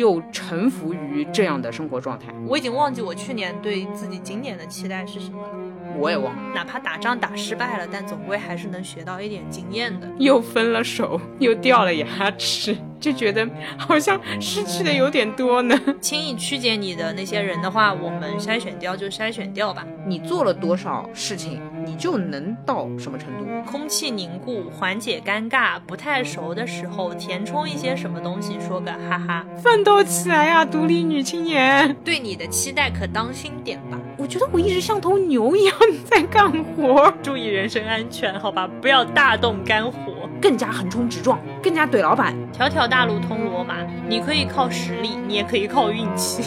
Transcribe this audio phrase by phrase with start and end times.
[0.00, 2.26] 又臣服于这样的生活状态。
[2.48, 5.54] 我已经忘记我去年对自己今年的期待是什么了。
[5.98, 10.08] 我也忘了，哪怕打仗打失败了，但总归还是能学到一点经验的。
[10.18, 13.46] 又分了手，又掉了牙齿，就觉得
[13.76, 15.78] 好像失去的有点多呢。
[16.00, 19.84] 轻易曲解你的那些人的话，我们筛选掉就筛选掉吧。
[20.06, 23.44] 你做了多少事情，你就能到什么程度。
[23.68, 29.44] 空气凝固，缓解尴尬，不太熟的时候填充一些什么东西，说个哈哈。
[29.60, 31.92] 奋斗起来呀，独立女青年！
[32.04, 33.98] 对你的期待可当心点吧。
[34.16, 42.36] 我觉得我一直像头牛一样在干活，注意人身安全，好吧，不要大动肝火，更加横冲直撞，更加怼老板。
[42.52, 43.78] 条条大路通罗马，
[44.08, 46.44] 你可以靠实力，你也可以靠运气。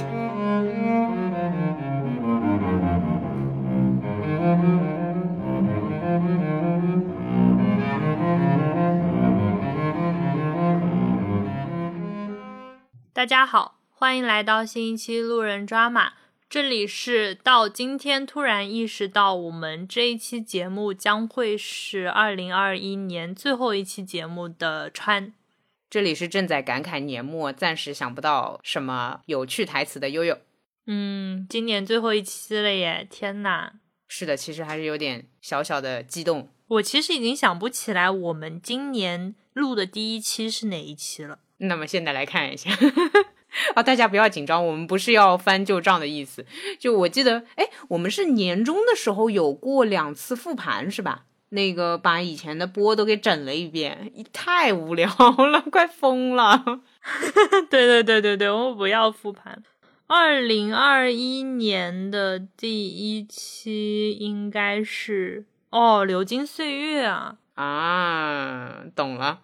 [13.24, 16.12] 大家好，欢迎来到新一期路人抓马。
[16.49, 25.34] 这里是到今天突然意识到，我们这一期节目将会是二零二一年最后一期节目的川。
[25.90, 30.37] 这里是正在感慨年末，暂时想不到什么有趣台词的悠悠。
[30.87, 33.08] 嗯，今年最后一期了耶！
[33.10, 33.71] 天呐，
[34.10, 36.49] 是的，其实还是有点小小的激动。
[36.68, 41.40] 我其实已经想不起来我们今年录的第一期是哪一期了。
[41.63, 42.69] 那么现在来看一下。
[43.75, 46.45] 啊，大家不要紧张，我们不是要翻旧账的意思。
[46.79, 51.25] 就我记得，哎，我们是年终的时候有过两次复盘，是吧？
[51.49, 55.07] 那个把以前的播都给整了一遍，太无聊
[55.51, 56.63] 了， 快疯了。
[57.69, 59.61] 对对对对对，我们不要复盘。
[60.07, 69.40] 二零二一年的第一期应该是哦，《流金岁月》啊啊，懂了。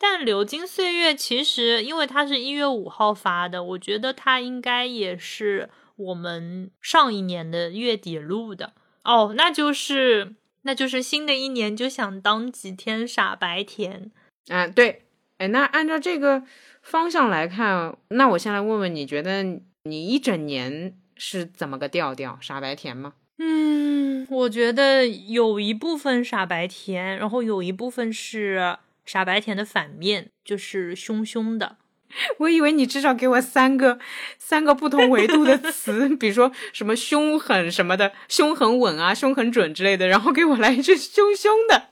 [0.00, 9.34] 但《流金岁月》其实，因为它是一月五号发的，我觉得它应该也是我们上一年的月底录的哦。
[9.36, 14.12] 那就是，那就是新的一年就想当几天傻白甜
[14.50, 14.68] 啊？
[14.68, 15.02] 对，
[15.38, 16.44] 哎，那按照这个
[16.80, 19.42] 方向来看，那我先来问问，你觉得
[19.82, 22.38] 你一整年是怎么个调调？
[22.40, 23.14] 傻白甜吗？
[23.38, 28.78] 嗯，我觉得有一部分傻白甜，然后有一部分是。
[29.08, 31.78] 傻白甜的反面就是凶凶的，
[32.40, 33.98] 我以为你至少给我三个
[34.38, 41.88] 三个不同维度的词， 比如说什么凶狠什么的，凶很稳啊，凶很准之类的，然后给我来一句凶凶的。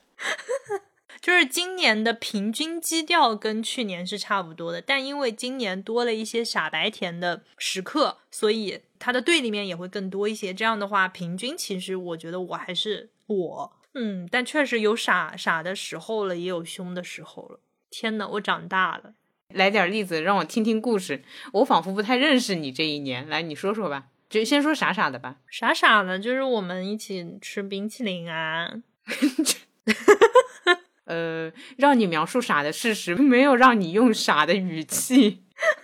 [1.19, 10.53] 就是今年的平均基调跟去年是差不多的，但因为今年多了一些傻白甜的时刻，所以它的对立面也会更多一些。
[10.53, 13.76] 这样的话，平均其实我觉得我还是我。
[13.99, 17.59] 嗯，但确实有傻傻的时候了，也有凶的时候了。
[17.89, 19.15] 天呐，我长大了！
[19.53, 21.23] 来点例子，让我听听故事。
[21.53, 24.09] 我仿佛不太认识你这一年，来你说说吧。
[24.29, 25.37] 就先说傻傻的吧。
[25.49, 28.71] 傻傻的，就是我们一起吃冰淇淋啊。
[31.05, 35.43] 呃，让你描述傻的事实，没有让你用傻的语气。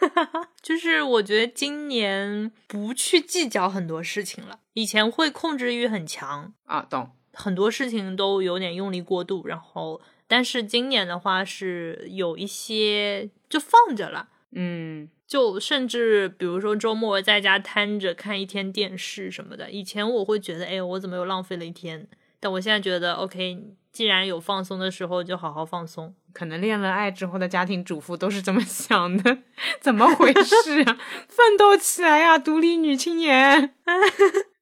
[0.62, 7.10] 就是我觉得今年不去计较很多事情了，以前会控制欲很强啊，懂。
[7.34, 22.08] 很多事情都有点用力过度，然后，但是今年的话是有一些就放着了，嗯，就甚至比如说周末在家瘫着看一天电视什么的，以前我会觉得，哎，我怎么又浪费了一天？
[22.40, 26.14] 但我现在觉得，OK，既然有放松的时候，就好好放松。
[26.34, 29.38] 可能恋了爱之后的家庭主妇都是这么想的，
[29.80, 30.98] 怎么回事啊？
[31.30, 33.74] 奋斗起来呀，独立女青年！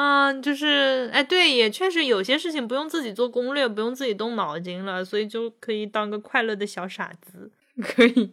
[0.00, 7.50] 嗯，就是哎，对，也确实有些事情不用自己做攻略，不用自己动脑筋了，所以就可以当个快乐的小傻子。
[7.82, 8.32] 可以，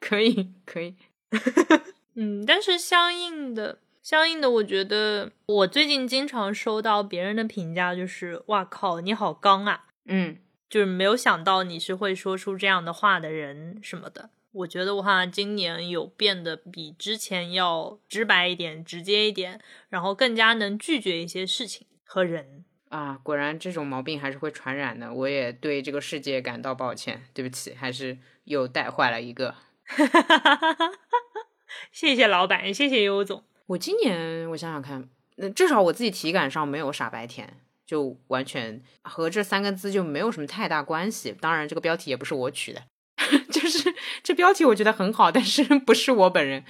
[0.00, 0.96] 可以，可以。
[2.16, 10.38] 嗯，但是相应的，相应的，我觉得我最近经常收到别人的评价，就是“哇靠，你好刚啊！”嗯，
[10.68, 14.30] 就是没有想到你是会说出这样的话的人什么的。
[14.56, 19.60] 我觉得我好像今年有变得比之前要直白一点、直接一点，
[19.90, 23.20] 然后更加能拒绝一些事情和人啊。
[23.22, 25.12] 果然这种毛病还是会传染的。
[25.12, 29.54] 我也对这个世界感到抱歉，对不起，还是又带坏了一个。
[31.92, 33.44] 谢谢老板，谢谢尤总。
[33.66, 41.36] 我今年我想想看，那至少我自己体感上没有傻白甜，就完全和这三个字就没有什么太大关系。
[41.38, 42.82] 当然，这个标题也不是我取的。
[43.50, 46.64] 就是这标题我觉得很好，但是 不是我本人。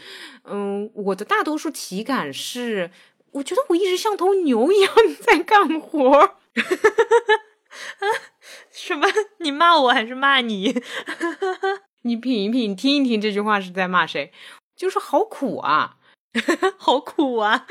[0.45, 2.91] 嗯，我的大多数体感是，
[3.33, 6.37] 我觉得我一直像头牛一样在干活。
[8.71, 9.07] 什么？
[9.39, 10.83] 你骂我还是骂你？
[12.03, 14.33] 你品一品，听一听这句话是在骂谁，
[14.77, 15.97] 就是好苦啊，
[16.79, 17.67] 好苦啊。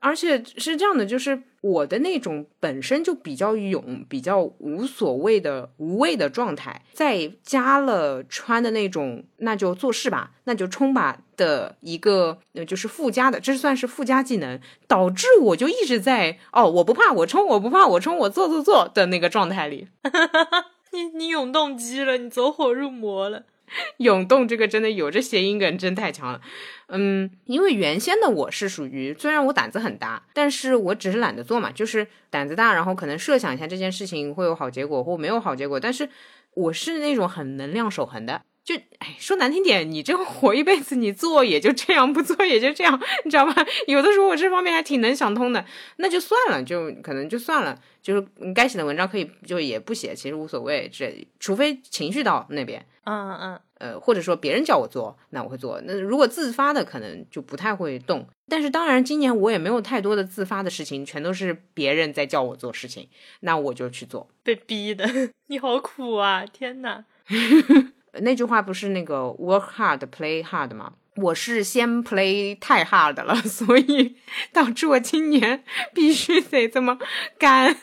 [0.00, 14.58] 而且是这样的，就是我的那种本身就比较勇、比较无所谓的无畏的状态，再加了穿的那种，那就做事吧，那就冲吧的一个，就是附加的，这算是附加技能，
[14.88, 19.86] 导致我就一直在哦，我不怕我冲，我不怕我冲，我做做做的那个状态里。
[20.92, 23.44] 你你永动机了，你走火入魔了。
[23.98, 26.40] 涌动这个真的有，这谐音梗真太强了。
[26.88, 36.08] 嗯，因为原先的我是属于，虽然我胆子很大，但是我只是懒得做嘛，就是胆子大，然后可能设想一下这件事情会有好结果或没有好结果，但是
[36.54, 38.42] 我是那种很能量守恒的。
[38.62, 43.54] 就哎，说难听点，你这活一辈子，你做也就这样，不做也就这样，你知道吧？
[43.88, 45.64] 有的时候我这方面还挺能想通的，
[45.96, 55.80] 那就算了，就可能就算了，就是你该写的文章可以就也不写，其实无所谓，这除非情绪到那边，嗯嗯，呃，或者说别人叫我做，那我会做。
[55.84, 58.26] 那如果自发的，可能就不太会动。
[58.48, 63.08] 但是当然，今年我也没有太多的自发的事情，全都是别人在叫我做事情，
[63.40, 65.08] 那我就去做，被逼的。
[65.48, 66.44] 你好苦啊！
[66.44, 67.04] 天哪。
[68.20, 70.92] 那句话不是那个 work hard play hard 吗？
[71.16, 74.16] 我是先 play 太 hard 了，所以
[74.52, 76.98] 导致我今年 必须得这么
[77.38, 77.76] 干。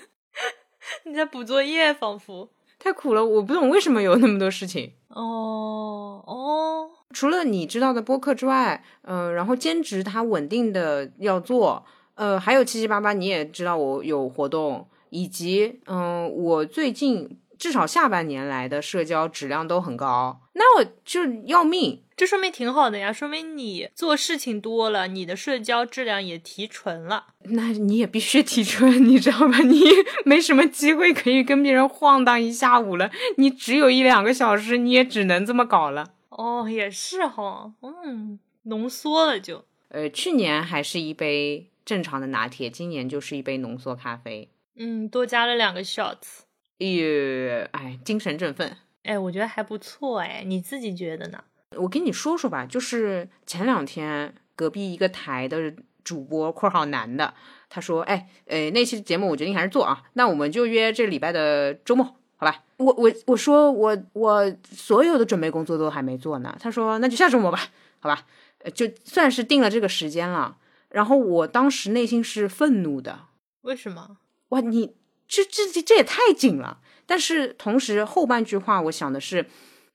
[1.05, 3.23] 你在补作业，仿佛太苦了。
[3.23, 4.93] 我不懂为什么有那么多事情。
[5.09, 11.85] 哦哦，除了你知道的播客之外，嗯，然后兼职它稳定的要做，
[12.15, 17.39] 呃，还有七七八八，你也知道我有活动，以及嗯，我最近。
[17.57, 22.03] 至少下半年来的社交质量都很高，那我就要命。
[22.15, 27.27] 这说明挺好的呀，说明你做事情多了，你的社交质量也提纯了。
[27.43, 29.59] 那你也必须提纯，你知道吧？
[29.59, 29.83] 你
[30.25, 36.13] 没什么机会可以跟别人晃荡一下午了，你只有一两个小时，你也只能这么搞了。
[36.29, 39.65] 哦，也是哈，嗯，浓缩了就。
[39.89, 44.49] 呃，去年还是一杯正常的拿铁，今年就是一杯浓缩咖啡。
[44.75, 46.46] 嗯，多加了两个 shots。
[46.77, 51.43] 也哎，精神振奋，哎，我觉得还不错，哎，你自己觉得呢？
[51.75, 57.33] 我跟你说说吧，就是前两天隔壁一个台的主播（括号男的），
[57.69, 62.05] 他说：“哎，呃，那期节目我决定还是做啊，那我们就约这礼拜的周末，
[62.37, 66.55] 好吧？”我我我说我我所有的准备工作都还没做呢。
[66.59, 67.59] 他说：“那就下周末吧，
[67.99, 68.25] 好吧？”
[68.73, 70.57] 就算是定了这个时间了。
[70.89, 73.25] 然后我当时内心是愤怒的，
[73.61, 74.17] 为什么？
[74.49, 74.95] 哇，你！
[75.27, 79.45] 这这这也太紧了，但是同时后半句话我想的是，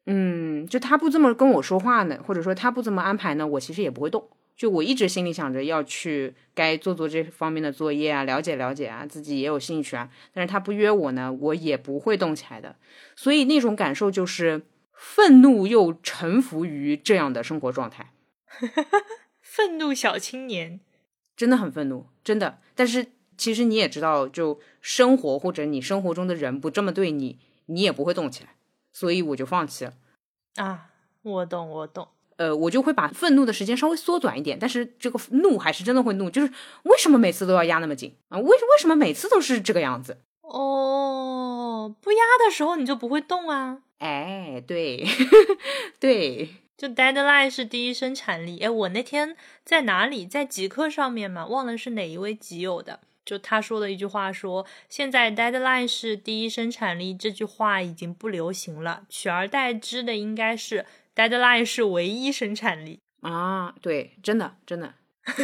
[0.04, 4.28] 嗯，就他不这么跟我说话呢，或者说他不这么安排呢，我其实也不会动。
[4.54, 10.10] 就我一直心里想着要去该做做这方面的作业啊，了解了解啊，自己也有兴趣啊。
[10.34, 12.76] 但是他不约我呢，我也不会动起来的。
[13.16, 14.62] 所以那种感受就是
[14.92, 18.12] 愤怒又臣服于这样的生活状态。
[19.40, 20.80] 愤怒小青年，
[21.34, 22.58] 真的很愤怒，真的。
[22.74, 23.06] 但是。
[23.42, 28.50] 其实你也知道，就生活或者你生活中的人不这么对你，你也不会动起来，
[28.92, 29.94] 所以我就放弃了。
[30.54, 30.90] 啊，
[31.22, 32.06] 我懂，我懂。
[32.36, 36.52] 呃，我就会把愤怒的时间稍微缩短一点，但是这个怒还是真的会怒，就是
[36.84, 38.38] 为什么每次都要压那么紧啊？
[38.38, 40.18] 为为什么每次都是这个样子？
[40.42, 43.82] 哦，不压的时候你就不会动啊？
[43.98, 45.04] 哎，对，
[45.98, 48.60] 对，就 deadline 是第一生产力。
[48.60, 53.00] 哎，我那天在哪里，在极客上面嘛，忘了是哪一位极友的。
[53.24, 63.74] 就他说的一句话说，现在 deadline 是第一生产力，这句话已经不流行了，取而代之的应该是 deadline 是唯一生产力啊！
[63.80, 64.94] 对，真的真的，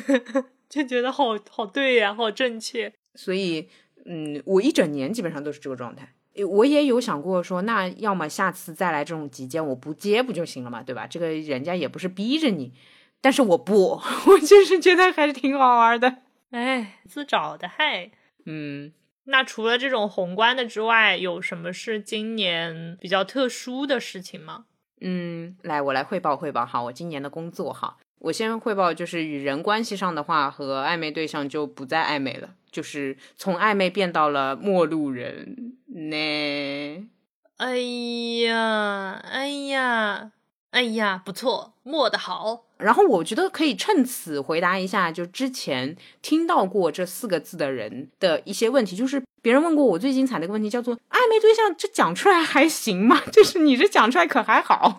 [0.68, 2.92] 就觉得好好对呀，好正确。
[3.14, 3.68] 所以，
[4.04, 6.14] 嗯，我一整年基本上都是这个状态。
[6.46, 11.06] 我也有想过说，那要么下次再来这种急件，我不接不就行了嘛，对吧？
[11.06, 12.72] 这个人家也不是逼着你，
[13.20, 16.22] 但是我不， 我就是觉得还是挺好玩的。
[16.50, 18.10] 哎，自找的嗨。
[18.46, 18.92] 嗯，
[19.24, 24.64] 那除了这种宏观的之外，有什么是今年比较特殊的事情吗？
[25.00, 37.08] 嗯，来，我来汇报汇报哈，我今年的工作哈，我先汇报就是与人关系上的话，和暧昧对象就不再暧昧了，就是从暧昧变到了陌路人呢。
[37.58, 37.76] 哎
[38.44, 40.32] 呀，哎呀。
[40.70, 42.64] 哎呀，不错，默的好。
[42.76, 48.94] 然后我觉得可以趁此回答一下，就之前听到过这四个字的人的一些问题。
[48.94, 54.98] 就是别人问过我最精彩的一个问题，叫做“暧昧对象这讲出来还行吗？” 就是你这讲出来可还好？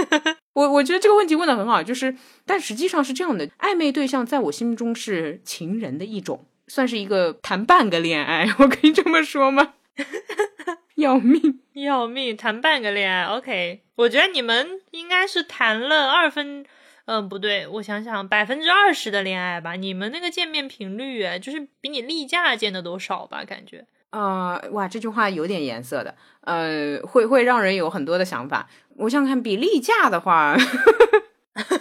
[0.54, 1.82] 我我觉得这个问题问的很好。
[1.82, 9.74] 就是，但实际上是这样的，暧昧对象在我心目中是情人的一种，算是一个谈半个恋爱，我可以这么说吗？
[11.00, 13.24] 要命，要命，谈半个恋爱。
[13.24, 16.64] OK，我觉得你们应该是谈了二分，
[17.06, 19.72] 嗯，不对，我想想，百分之二十的恋爱吧。
[19.74, 23.44] 你们那个见面频率，就是比你例假见的都少吧？
[23.44, 23.86] 感觉。
[24.10, 28.68] 呃，哇，这句话有点颜色的，呃，会会让人有很多的想法。
[28.96, 30.56] 我想看比例假的话，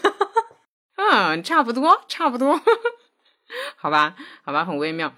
[0.95, 2.61] 嗯，差不多，差不多，
[3.75, 5.11] 好吧，好吧，很微妙。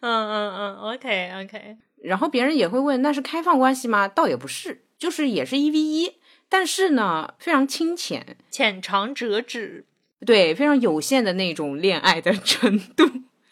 [0.00, 1.76] 嗯嗯嗯，OK OK。
[2.02, 4.08] 然后别人也会问，那是开放关系吗？
[4.08, 6.14] 倒也不是，就是也是一 v 一，
[6.48, 9.84] 但是呢，非常清浅，浅尝辄止，
[10.24, 13.04] 对，非常有限的那种恋爱的程度。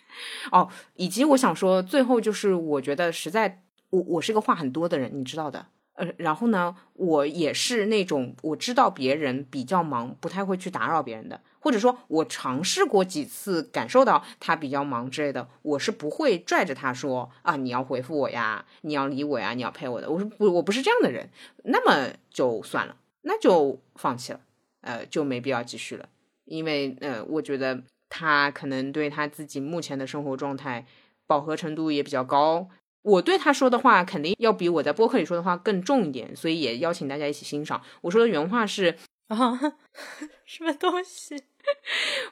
[0.51, 5.67] 哦，以及我想说，最后就是我觉得实在，我我是个话很多的人，你知道的。
[5.99, 20.09] 呃，然后呢，我也是那种我知道别人比较忙，不太会去打扰别人的，或者说，我尝试过几次，感受到他比较忙之类的，我是不会拽着他说啊，你要回复我呀，你要理我呀，你要陪我的。
[20.11, 21.29] 我说不，我不是这样的人，
[21.65, 24.41] 那么就算了，那就放弃了，
[24.81, 26.09] 呃，就没必要继续了，
[26.45, 27.83] 因为呃，我觉得。
[28.11, 30.87] 他可能对他自己目前的生活状态
[31.27, 32.67] 饱和程度也比较高，
[33.03, 37.81] 我对他说的话肯定要比我在播客里说的话更重一点，所以也邀请大家一起欣赏。
[38.03, 38.97] 我说的原话是
[39.29, 39.59] 啊，
[40.45, 41.43] 什么东西？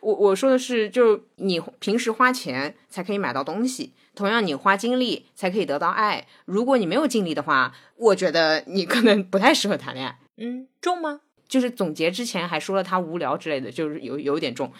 [0.00, 6.26] 我我说的是，就你平时花钱才可以买到东西，同样你花精力才可以得到爱。
[6.46, 10.18] 如果你没有精力的话，我觉得你可能不太适合谈恋爱。
[10.38, 11.20] 嗯，重吗？
[11.48, 14.72] 就是总结之前还说了他无聊之类的，就是有有点重。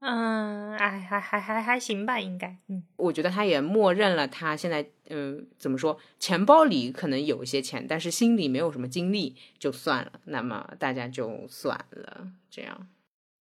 [0.00, 2.56] 嗯，哎，还还还还行吧，应该。
[2.68, 10.12] 嗯，我觉得他也默认了，他现在，嗯，怎么说，钱包里可能有一些钱，但是心里没有什么精力，就算了。
[10.24, 12.88] 那么大家就算了，这样。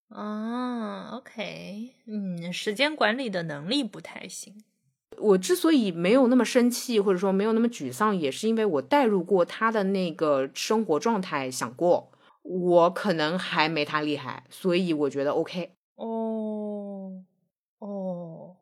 [0.10, 4.62] 哦，OK，嗯，时间管理的能力不太行。
[5.18, 12.12] 我之所以没有那么生气，或者说没有那么沮丧，也是因为我带入过他的那个生活状态，想过
[12.42, 15.72] 我可能还没他厉害，所以我觉得 OK。
[16.00, 17.12] 哦，
[17.80, 18.56] 哦，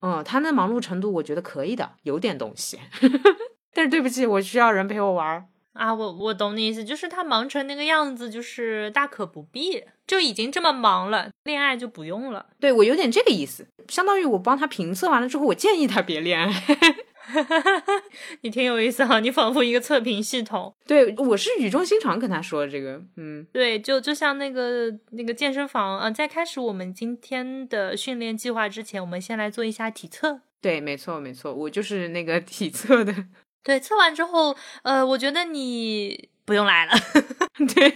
[0.00, 2.80] 嗯，他那忙碌程度，我觉得可以的，有点东西。
[3.72, 5.94] 但是对不起，我需要人陪我玩啊。
[5.94, 12.46] 我我懂你意思，就是他忙成那个样子，就是大可不必，就已经这么忙了，恋爱就不用了。
[12.58, 16.52] 对我有点这个意思，相当于我帮他评测完了之后，我建议他别恋爱。
[18.42, 20.74] 你挺有意思哈，你仿佛一个测评系统。
[20.86, 30.40] 对，我是语重心长跟他说这个，嗯，对，就就像那个那个健身房啊，在开始我们今天的训练计划之前，我们先来做一下体测。
[30.60, 33.14] 对，没错没错，我就是那个体测的。
[33.62, 36.92] 对，测完之后，呃，我觉得你不用来了。
[37.74, 37.94] 对，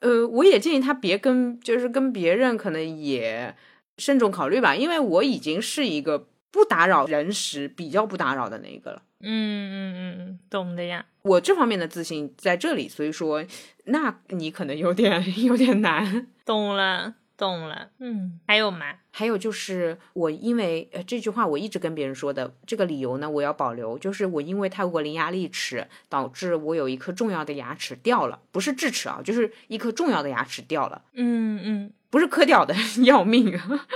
[0.00, 3.54] 呃，我也建议他别跟，就是跟别人可能也
[3.96, 6.28] 慎重考虑吧，因为我已经是一个。
[6.58, 9.00] 不打扰人时，比较不打扰的那一个了。
[9.20, 11.06] 嗯嗯嗯嗯，懂的呀。
[11.22, 13.44] 我这方面的自信在这里，所以说，
[13.84, 16.26] 那你可能有点 有点难。
[16.44, 17.90] 懂了，懂了。
[18.00, 18.96] 嗯，还有吗？
[19.12, 31.02] 还有就是我因为呃这句话我一直跟别人说的这个理由呢，我要保留，就是我因为太过伶牙俐齿，导致我有一颗重要的牙齿掉了，不是智齿啊，就是一颗重要的牙齿掉了。
[31.14, 32.74] 嗯嗯，不是磕掉的，
[33.04, 33.86] 要命啊！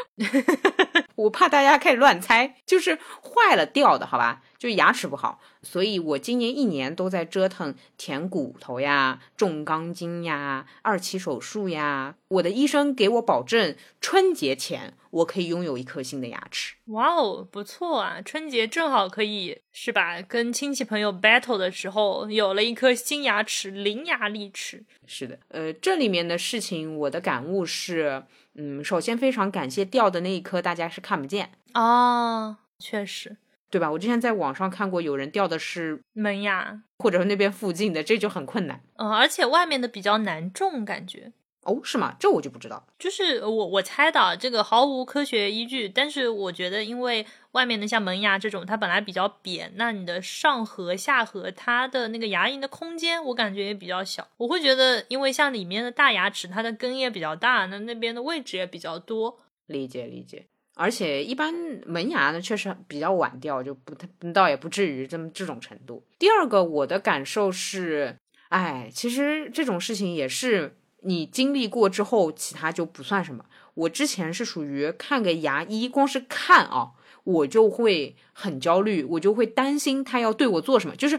[1.23, 4.43] 我怕大家开始乱猜，就是坏了掉的，好吧？
[4.59, 12.15] 就是牙齿不好，所以我今年一年都在折腾填骨头呀、种钢筋呀、二期手术呀。
[12.29, 16.77] 我的医生给我保证，春节前我可以拥有一颗新的牙齿。
[16.87, 18.23] 哇哦，不错啊！
[18.23, 20.23] 春节正好可以是吧？
[20.23, 24.85] 跟亲戚朋友 battle 的时候，有了一颗新牙齿，伶牙俐齿。
[25.07, 28.23] 是的，呃，这里面的事情，我的感悟是。
[28.55, 33.37] 嗯，首先非常感谢掉的那一颗，大家是看不见哦，确实，
[33.71, 33.91] 对吧？
[33.91, 38.83] 我之前在网上看过，有人掉的是门牙，或者那边附近的，这就很困难。
[38.97, 41.33] 嗯，而且外面的比较难种，感觉。
[41.65, 42.17] 哦，是吗？
[42.19, 42.85] 这我就不知道。
[42.99, 45.89] 就是我我猜的，这个毫无科学依据。
[45.89, 54.27] 但是我觉得，因为外面的像门牙这种，它本来比较扁，那你的上颌、下颌，它的那个牙龈的空间，我感觉也比较小。
[54.39, 59.39] 我会觉得，因为像里面的大牙齿，它的根也比较大，那那边的位置也比较多。
[59.67, 60.47] 理解理解。
[60.75, 61.55] 而且一般
[61.87, 66.05] 门牙呢，确实比较晚掉，就不太倒也不至于这么这种程度。
[66.19, 68.17] 第二个，我的感受是，
[68.49, 70.77] 哎，其实这种事情也是。
[71.05, 73.45] 你经历过之后，其他就不算什么。
[73.75, 76.91] 我之前是属于看个牙医，光是看啊，
[77.25, 80.95] 我就会很焦虑，我就会担心他要对我做什么。
[80.97, 81.19] 就是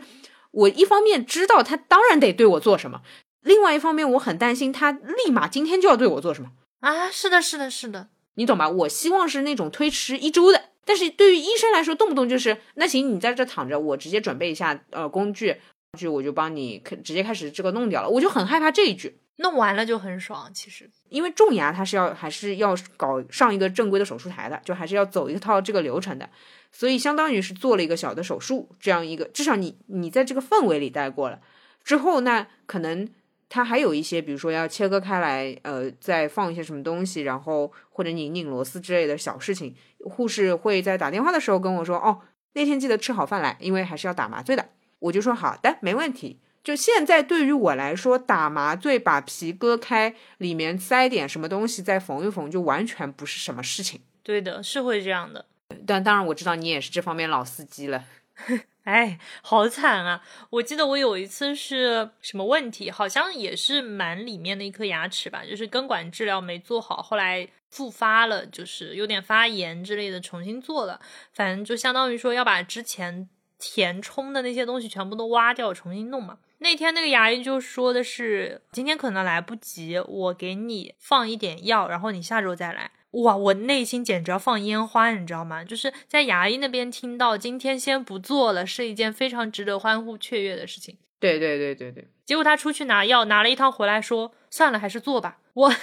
[0.51, 3.01] 我一方面知道他当然得对我做什么，
[3.41, 7.09] 另外一方面我很担心他立马今天就要对我做什么啊！
[7.09, 8.09] 是的，是的，是的。
[8.35, 8.69] 你懂吧？
[8.69, 10.69] 我希望是那种推迟一周的。
[10.85, 15.55] 但是对于医生来说，动不动就是那行，你在这躺着，我直接准备一下呃工具，
[15.97, 18.09] 具我就帮你直接开始这个弄掉了。
[18.09, 20.49] 我就很害怕这一句，弄完了就很爽。
[20.53, 26.29] 其实，因为种牙它是要还是要搞上一个正规的手术台的，就还是要走一套这个流程的，
[26.71, 31.39] 所以相当于是做了一个小的手术，这样一个至少你你在这个氛围里待过了
[31.83, 33.07] 之后，那可能。
[33.49, 42.19] 它还有一些，比如说要切割开来，呃，再放一些什么东西，然后或者拧拧螺丝之类的小事情，护士会在打电话的时候跟我说，哦，
[42.53, 44.69] 那天记得吃好饭来，因为还是要打麻醉的。
[45.03, 46.39] 我就说好的，没问题。
[46.63, 54.01] 就现在对于我来说，打麻醉把皮割开，里面塞点什么东西再缝一缝，就完全不是什么事情。
[54.23, 55.45] 对的，是会这样的。
[55.85, 58.05] 但当然我知道你也是这方面老司机了。
[58.83, 60.21] 哎，好惨啊！
[60.49, 70.99] 我记得我有一次是什么问题，好像也是蛮里面的一颗牙齿吧，就是根管治疗没做好，后来复发了，就是有点发炎之类的，重新做了。
[71.33, 73.29] 反正就相当于说要把之前
[73.65, 76.39] 填充的那些东西全部都挖掉，重新弄嘛。
[76.57, 82.91] 那天那个牙医就说的是，今天可能来不及，我给你放一点药，然后你下周再来。
[83.11, 85.63] 哇，我内心简直要放烟花，你知道吗？
[85.63, 90.97] 就是在牙医那边听到今天先不做了，是一件非常值得欢呼雀跃的事情。
[91.19, 92.07] 对对对对对。
[92.25, 95.37] 结果他出去拿药，拿了一趟回来，说算了，还是做吧。
[95.53, 95.73] 我，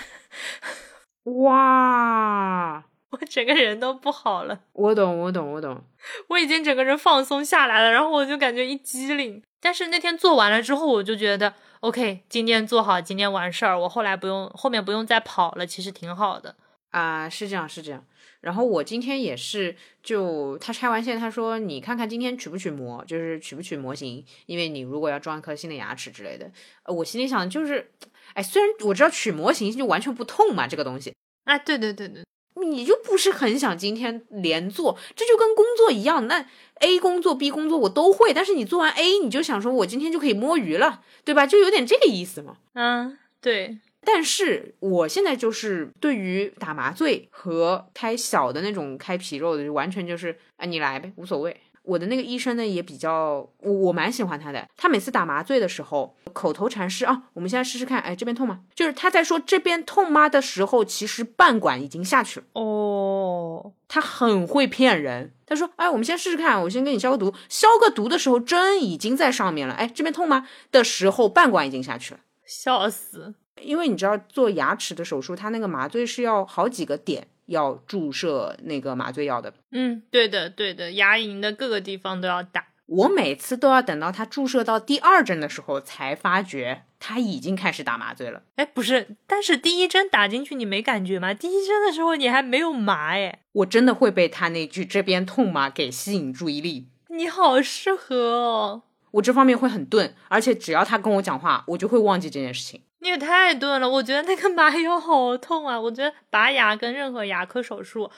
[1.45, 4.61] 哇，我整个人都不好了。
[4.73, 5.83] 我懂，我懂，我懂。
[6.29, 9.43] 我已经整个人放松下来了，然后我就感觉一激灵。
[9.61, 16.57] 但是那天做完了之后，我就觉得 OK，今天做好，今天完事儿，我后来不用，后面不用再跑了，其实挺好的。
[16.91, 18.05] 啊，是这样，是这样。
[18.41, 26.51] 然后我今天也是，就他拆完线，他说你看看今天取不取模，就是取不取模型，因为你如果要装一颗新的牙齿之类的。
[26.85, 27.93] 呃，我心里想就是，
[28.33, 31.15] 哎，虽然我知道取模型就完全不痛嘛，这个东西。
[31.45, 36.45] 啊，对对对对，你就不是很想今天连做，这就跟工作一样，那
[36.81, 41.47] A 工作 B 工作我都会，但是你做完 A，你就想说我今天就可以摸鱼了，对吧？
[41.47, 42.57] 就有点这个意思嘛。
[42.75, 43.79] 嗯，对。
[44.03, 51.55] 但是我现在就是对于打麻醉和开小的那种开皮肉的，就完全就是啊，你来呗，无所谓。
[51.83, 54.69] 我的那个医生呢也比较，我我蛮喜欢他的。
[54.77, 58.61] 他每次打麻醉的时候，口头禅是啊，我们现在试试看，哎，这边痛吗？
[58.75, 62.47] 就是他在说这边痛吗的时候，其实半管已经下去了。
[62.53, 65.33] 哦，他很会骗人。
[65.47, 67.35] 他说，哎，我们先试试看，我先给你消个毒。
[67.49, 69.75] 消个毒的时候，针已经在上面了。
[69.75, 70.47] 哎，这边痛吗？
[70.71, 72.21] 的时候，半管已经下去了。
[72.47, 73.35] 笑死。
[73.61, 79.53] 因为你知道做牙齿的手术，它那个麻醉是要好几个点要注射那个麻醉药的。
[79.73, 82.67] 嗯，对的，对的，牙龈的各个地方都要打。
[82.87, 88.43] 我每次都要等到他注射到第二针的时候，才发觉他已经开始打麻醉了。
[88.57, 91.33] 哎，不是，但是第一针打进去你没感觉吗？
[91.33, 93.41] 第一针的时候你还没有麻哎。
[93.53, 96.89] 我真的会被他那句“这边痛吗”给吸引注意力。
[97.09, 98.83] 你好适合哦。
[99.13, 102.83] 我这方面会很钝，而且只要他跟我讲话，我就会忘记这件事情。
[103.01, 105.81] 你也太钝了，我觉得那个麻药好痛啊！
[105.81, 108.11] 我觉得拔牙跟任何牙科手术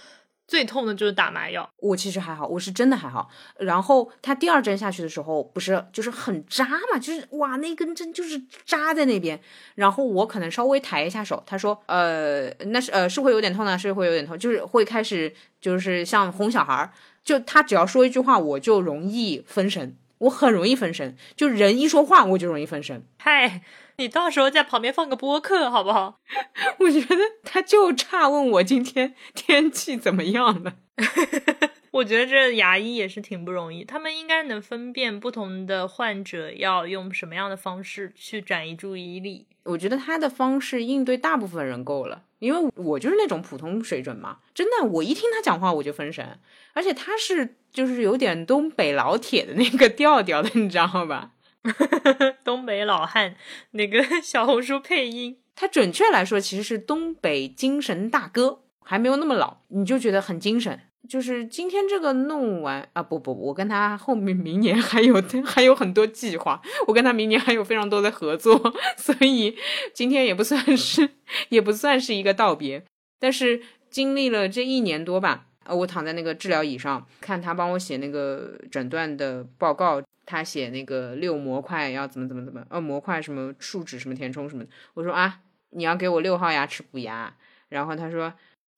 [0.48, 1.70] 最痛的就是打麻药。
[1.78, 3.30] 我其实还好，我是真的还好。
[3.58, 9.40] 然后他第二针下去的时候，不是就是很扎嘛，就是哇，那根针就是扎在那边。
[9.76, 16.92] 然后我可能稍微抬一下手，他说，呃，那是呃是会有点痛的，是会有点痛，就是会开始就是像哄小孩儿，
[17.22, 23.04] 就他只要说一句话，我就容易分神，我很容易分神，就人一说话我就容易分神。
[23.18, 23.62] 嗨。
[23.98, 26.18] 你到时候在旁边放个播客好不好？
[26.80, 30.76] 我觉得他就差问我今天天气怎么样了。
[31.92, 39.46] 我觉得这牙医也是挺不容易，他们应该能分辨不同的患者要用什么样的方式去转移注意力。
[39.64, 44.38] 我觉得他的方式应对大部分人够了，因为我就是那种普通水准嘛。
[44.54, 46.40] 真的，我一听他讲话我就分神，
[46.72, 51.32] 而且他是就是有点东北老铁的那个调调的，你知道吧？
[52.42, 53.36] 东北老汉，
[53.72, 60.80] 那个 小红书配音，他准确来说其实是东北精神大哥，还没有那么老，你就觉得很精神。
[61.08, 68.56] 就是今天这个弄完啊，不不，我跟他后面明年还有 还有很多计划，我跟他明年还有非常多的合作，
[68.96, 69.56] 所以
[69.92, 71.08] 今天也不算是
[71.48, 72.84] 也不算是一个道别。
[73.18, 80.02] 但是经历了这一年多吧，呃，我躺在那个治疗椅上，看他帮我写那个诊断的报告。
[80.24, 87.34] 他写那个六模块要怎么怎么怎么，呃，模块什么树脂什么填充什么，我说啊，你要给我六号牙齿补牙，
[87.70, 88.32] 然后他说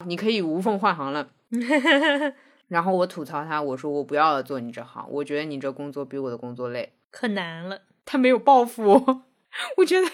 [0.07, 1.29] 你可以无缝换行了，
[2.69, 7.83] 然后我吐槽他，我说我不要做你这行，我觉得你这工作比我的工作累，可难了。
[8.05, 9.23] 他没有报复我，
[9.79, 10.07] 我觉得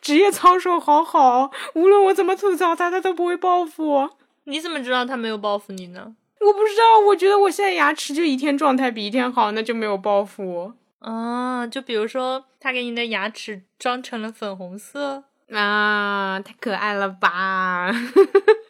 [0.00, 4.18] 职业操守好好，无论我怎么吐槽他，他都不会报复我。
[4.44, 6.14] 你怎么知道他没有报复你呢？
[6.40, 10.74] 我不知道，我觉得我现在牙齿就一天状态比一天好，那就没有报复我。
[11.00, 17.90] 啊，就比如说他给你的牙齿装成了粉红色，啊，太可爱了吧！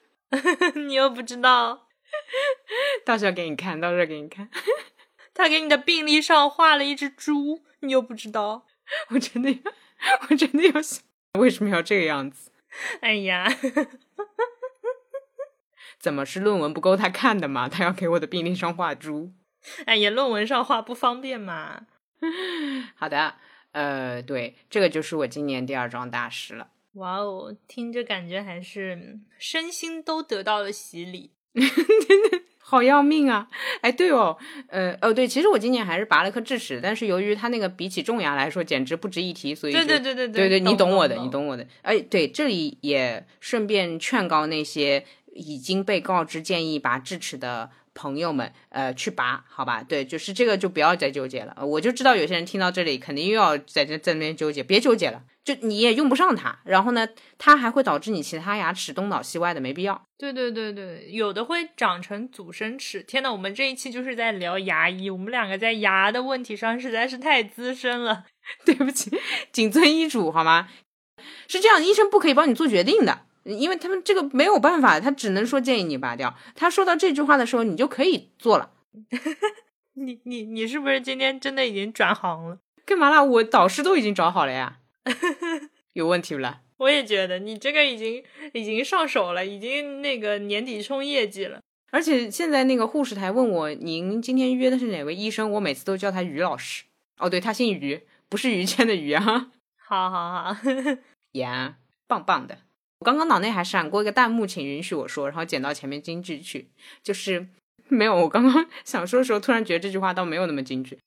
[0.75, 1.87] 你又不知道，
[3.04, 4.48] 到时候给你看，到时候给你看。
[5.34, 8.66] 他给你的病历上画了一只猪，你又不知道。
[9.10, 9.58] 我真的，
[10.28, 11.02] 我真的要想，
[11.38, 12.50] 为什么要这个样子？
[13.00, 13.46] 哎呀，
[15.98, 17.68] 怎么是论文不够他看的嘛？
[17.68, 19.32] 他要给我的病历上画猪。
[19.86, 21.86] 哎呀，论文上画不方便嘛。
[22.96, 23.36] 好的，
[23.72, 26.70] 呃，对，这个就是我今年第二桩大事了。
[26.94, 31.32] 哇哦，听着感觉还是身心都得到了洗礼，
[32.58, 33.48] 好要命啊！
[33.80, 34.36] 哎，对哦，
[34.68, 41.66] 呃，哦，对，其实我今年还是拔了颗智齿，但是由于它那个比起种牙来说简直不值一提，所以对对对对对对，你懂我的，你懂我的。
[41.82, 47.70] 哎，对，这里也顺便劝告那些已经被告知建议拔智齿的。
[47.92, 49.82] 朋友们，呃，去拔，好吧？
[49.82, 51.54] 对，就是这个，就不要再纠结了。
[51.66, 55.20] 我就知道有些人听到这里，肯定又要在这在那边纠结，别纠结了，
[55.54, 56.58] 就你也用不上它。
[56.64, 57.08] 然后呢，
[57.38, 60.00] 它还会导致你其他牙齿东倒西歪的，没必要。
[60.18, 63.02] 对对对对，有的会长成阻生齿。
[63.02, 68.24] 天呐，我们这一期就是在聊牙医，我们两个在牙的问题上实在是太资深了。
[68.64, 69.10] 对不起，
[69.52, 70.68] 谨遵医嘱，好吗？
[71.48, 73.26] 是这样，医生不可以帮你做决定的。
[73.44, 76.36] 因为他们这个没有办法，他只能说建议你拔掉。
[76.54, 78.70] 他说到这句话的时候，你就可以做了。
[79.94, 82.58] 你你你是不是今天真的已经转行了？
[82.84, 83.22] 干嘛啦？
[83.22, 84.78] 我导师都已经找好了呀。
[85.94, 86.61] 有问题不啦？
[86.79, 91.61] 我也觉得你这个已经已经上手了，已经那个年底冲业绩了。
[91.90, 95.51] 而且现在那个护士台问我，您今天约的是哪位医生？
[95.51, 96.85] 我每次都叫他于老师。
[97.18, 99.51] 哦，对他姓于，不是于谦的于啊。
[99.77, 100.57] 好好好，
[101.33, 102.59] 呀， 棒棒的。
[103.01, 106.68] 我刚刚脑内还闪过一个弹幕，请允许我说，然后剪到前面京剧去，
[107.03, 107.49] 就是
[107.88, 108.14] 没有。
[108.14, 110.99] 我刚刚想说的时候，突然觉得这句话倒没有那么京剧。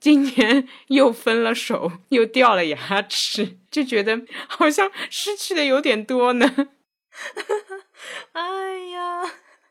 [0.00, 6.68] 今年又分了手，又掉了牙齿，就觉得好像失去的有点多呢。
[8.32, 9.22] 哎呀，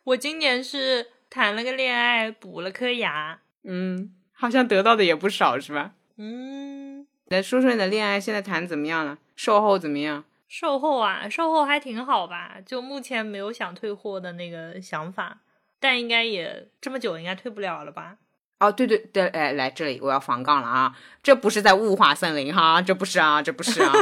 [0.03, 5.93] 我今年是谈了个恋爱，补了颗牙，嗯，好像得到的也不少，是吧？
[6.17, 9.17] 嗯，来说说你的恋爱现在谈怎么样了？
[9.35, 10.25] 售后怎么样？
[10.47, 12.57] 售后啊，售后还挺好吧？
[12.63, 15.39] 就目前没有想退货的那个想法，
[15.79, 18.17] 但应该也这么久，应该退不了了吧？
[18.59, 20.93] 哦，对对对，哎，来这里我要防杠了啊！
[21.23, 23.93] 这不是在物化森林哈，这不是啊，这不是啊，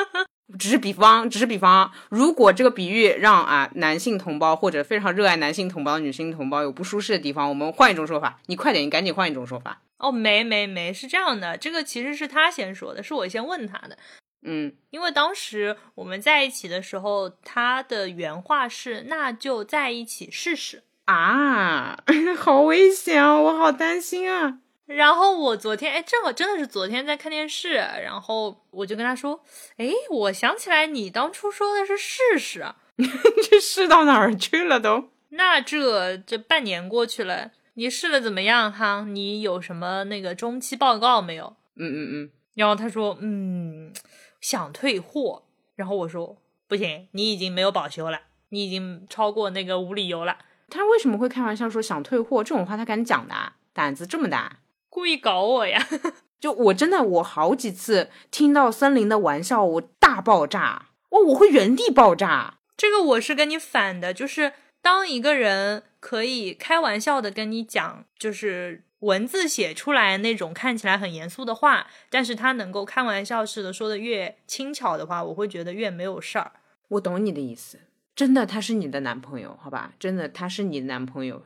[0.58, 1.92] 只是比方，只是比方。
[2.08, 8.40] 如果这个比喻让啊男性同胞或者非常热爱男性同胞的女性同胞有不舒适的地方，我们换一种说法。
[8.46, 9.82] 你快点，你赶紧换一种说法。
[9.98, 13.98] 哦，没没没，是这样的，这个其实是他先说的，是我先问他的。
[14.42, 21.96] 嗯，因为当时我们在一起的时候，他的原话是“那就在一起试试”啊，
[22.38, 24.58] 好危险啊，我好担心啊。
[24.84, 29.42] 然后我昨天，哎，正好真的是昨天在看电视，然后我就跟他说，
[29.78, 32.66] 哎，我想起来你当初说的是试试，
[33.50, 35.08] 这试到哪儿去了都？
[35.30, 39.04] 那这这半年过去了，你试了怎么样哈？
[39.08, 41.56] 你有什么那个中期报告没有？
[41.76, 42.30] 嗯嗯嗯。
[42.54, 43.92] 然后他说，嗯。
[44.40, 45.42] 想退货，
[45.74, 46.36] 然后我说
[46.68, 50.38] 不行，你已经没有保修了，你已经超过那个无理由了。
[50.68, 52.76] 他为什么会开玩笑说想退货这种话？
[52.76, 53.34] 他敢讲的，
[53.72, 55.86] 胆子这么大，故意搞我呀？
[56.38, 62.58] 就我真的，我好几次听到森林的玩笑，我大爆炸，哦我会原地爆炸。
[62.76, 68.84] 这个我是跟你反的，就是当一个人可以开玩笑的跟你讲，就是。
[69.02, 76.50] 文字写出来那种看起来很严肃的话，但是他能够开玩笑似的说的越轻巧的话，我会觉得越没有事儿。
[76.88, 77.78] 我懂你的意思，
[78.18, 79.92] 真的他是你的男朋友，好吧？
[79.96, 81.44] 真的他是你的男朋友，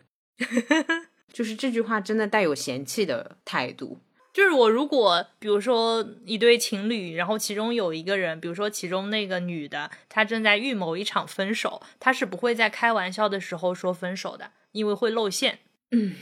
[1.30, 4.00] 就是这句话真的带有嫌弃的态度。
[4.32, 15.58] 就是我如果比如说一对情侣，然后其中有一个人，比如说其中那个女的，她正在预谋一场分手，她是不会在开玩笑的时候说分手的，因为会露馅。
[15.90, 16.14] 嗯。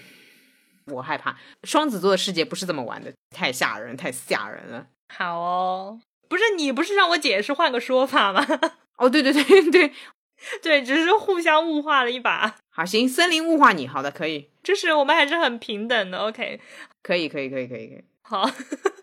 [0.87, 4.89] 我害怕双子座的世界不是这么玩的，太吓人，太吓人了。
[5.15, 8.45] 好哦，不是你不是让我解释换个说法吗？
[8.99, 9.93] 哦，对对对对
[10.63, 12.57] 对，只是互相物化了一把。
[12.71, 16.19] 好，行，森林物化你，好的，可以，就是我们还是很平等的。
[16.19, 16.61] OK，
[17.03, 18.05] 可以，可以，可以，可以，可以。
[18.23, 18.51] 好，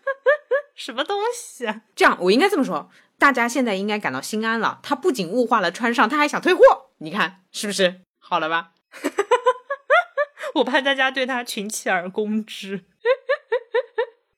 [0.74, 1.82] 什么东西啊？
[1.94, 4.80] 这样，我应该这么说，大家现在应该感到心安了。
[4.82, 8.00] 他不仅物化了川上，他还想退货，你看是不是？
[8.18, 8.72] 好了吧？
[10.54, 12.84] 我怕大家对他群起而攻之，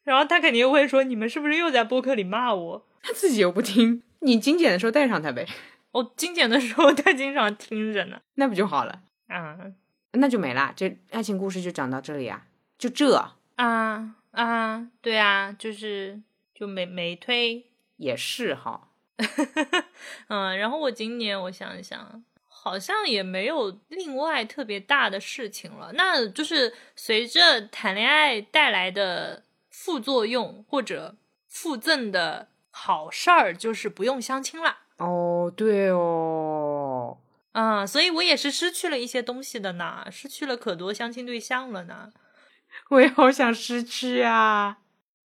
[0.04, 5.46] 然后他肯定会说：“你们是不是又在播客里骂我？”他自己又不听，你精简的时候带上他呗。
[5.92, 8.20] 我精简的时候他经常听着呢。
[8.34, 9.02] 那不就好了？
[9.28, 9.74] 嗯
[10.12, 16.20] 那就没啦，这爱情故事就讲到这里啊，就这啊啊，对啊，就是
[16.52, 17.66] 就没没推。
[17.96, 18.88] 也是哈。
[20.28, 25.92] 嗯，然后我今年我想一想，好像也没有另外特别大的事情了。
[25.94, 31.14] 那就是随着谈恋爱带来的副作用或者
[31.46, 34.78] 附赠的好事儿，就是不用相亲了。
[34.96, 37.18] 哦，对哦，
[37.52, 42.12] 嗯，所以我也是失去了一些东西的呢，失去了可多相亲对象了呢。
[42.90, 44.78] 我也好想失去啊。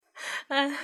[0.47, 0.77] 哎，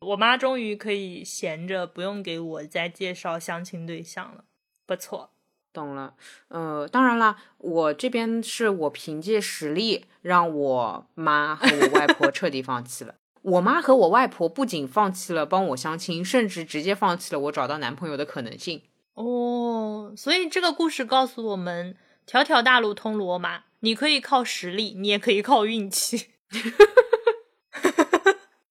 [0.00, 4.44] 我妈终于可以闲着，不用给我再介绍相亲对象了，
[4.86, 5.30] 不错。
[5.72, 6.14] 懂了，
[6.48, 13.14] 呃，当然啦，我这边是我凭借实力让我妈和我外婆彻底放弃了。
[13.42, 18.82] 我妈和我外婆不仅放弃了帮我相亲，甚至直接放弃了我找到男朋友的可能性。
[19.14, 26.28] 哦，所以这个故事告诉我们，条条大路通罗马，你可以靠实力，你也可以靠运气。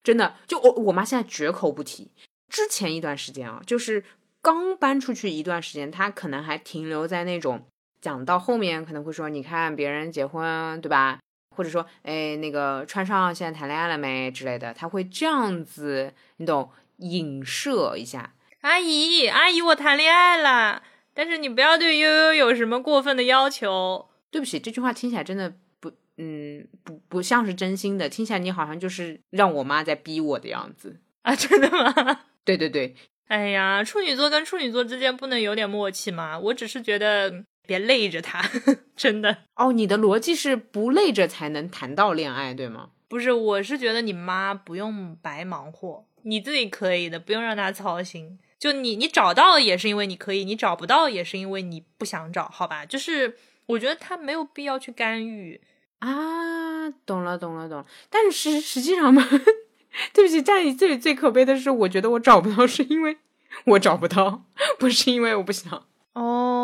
[0.04, 2.10] 真的，就我我妈现在绝口不提。
[2.50, 4.04] 之前一段时间啊，就是
[4.42, 7.68] 刚搬出去一段时间，她可能还停留在那种
[8.02, 11.20] 讲到后面可能会说，你看别人结婚，对吧？
[11.56, 18.34] 或者说，哎，那个川上现在谈恋爱了没之类的，他会这样子，你懂，影射一下。
[18.62, 20.84] 阿姨，阿姨，我谈恋爱了，
[21.14, 24.08] 但是你不要对悠悠有什么过分的要求。
[24.30, 31.02] 对不起，这句话听起来真的不，嗯，不不像是真心的，听起来你好像就是让我妈在逼我的样子。
[31.24, 32.22] 啊，真的吗？
[32.46, 32.96] 对对对，
[33.28, 36.40] 哎呀，处女座跟处女座之间不能有点默契吗？
[36.40, 38.44] 我只是觉得别累着他，
[38.98, 42.90] 真的哦，你的逻辑是不累着才能谈到恋爱，对吗？
[43.08, 48.38] 不是，我是觉得你妈不用白忙活，你自己可以的，不用让她操心。
[48.60, 52.86] 就你，你找到也是因为你可以，你找不到也是因为你不想找，好吧？
[52.86, 55.62] 就是我觉得他没有必要去干预。
[56.00, 57.86] 啊，懂了，懂了，懂了。
[58.10, 59.26] 但是实际上嘛，
[60.12, 63.18] 对不起，在你这里最可悲的是，我觉得我找不到，是因为
[63.64, 64.44] 我找不到，
[64.78, 65.86] 不是因为我不想。
[66.14, 66.61] 哦，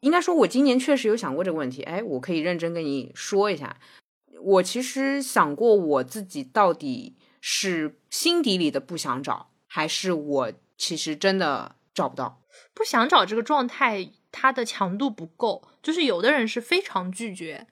[0.00, 1.82] 应该说，我今年确实有想过这个问题。
[1.82, 3.76] 哎，我可以认真跟你说一下，
[4.40, 12.42] 我其实想过我自己到底是心底里的不想找，还是我其实真的找不到。
[12.74, 15.68] 不想找这个状态，它的强度不够。
[15.82, 17.66] 就是有的人是非常拒绝，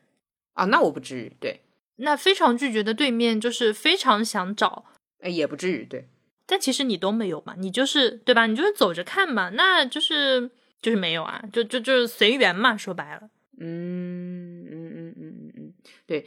[0.54, 1.62] 啊，那我不至于，对，
[1.96, 4.84] 那非常拒绝的对面就是非常想找，
[5.20, 6.08] 哎，也不至于，对。
[6.46, 8.46] 但其实你都没有嘛，你就是对吧？
[8.46, 10.50] 你就是走着看嘛，那就是
[10.82, 15.74] 就是没有啊，就就就是随缘嘛，说白了，嗯嗯嗯嗯嗯嗯，
[16.06, 16.26] 对，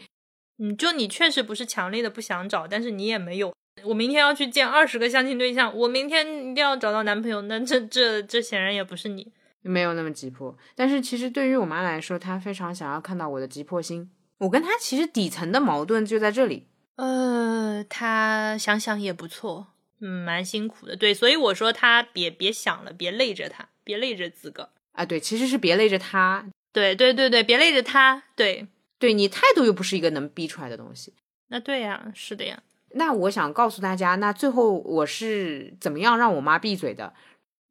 [0.58, 3.54] 嗯，就你确实不是强烈的不想找，但是你也没有。
[3.86, 9.32] 我明天要去见二十个相亲对象，我明天一定要找到男朋友，那这这这显然也不是你。
[9.62, 10.58] 没有那么急迫。
[10.76, 14.12] 但是其实对于我妈来说，她非常想要看到我的急迫心。
[14.40, 16.68] 我跟她其实底层的矛盾就在这里。
[16.98, 19.68] 呃，她想想也不错，
[20.02, 20.98] 嗯，蛮辛苦的。
[20.98, 24.70] 对，所以我说她别别想了，别累着他，别累着自个儿。
[24.94, 26.46] 啊，对，其实是别累着他。
[26.72, 28.24] 对对对对，别累着他。
[28.36, 31.14] 对，对你态度又不是一个能逼出来的东西。
[31.48, 32.62] 那对呀，是的呀。
[32.92, 37.14] 那我想告诉大家，那最后我是怎么样让我妈闭嘴的？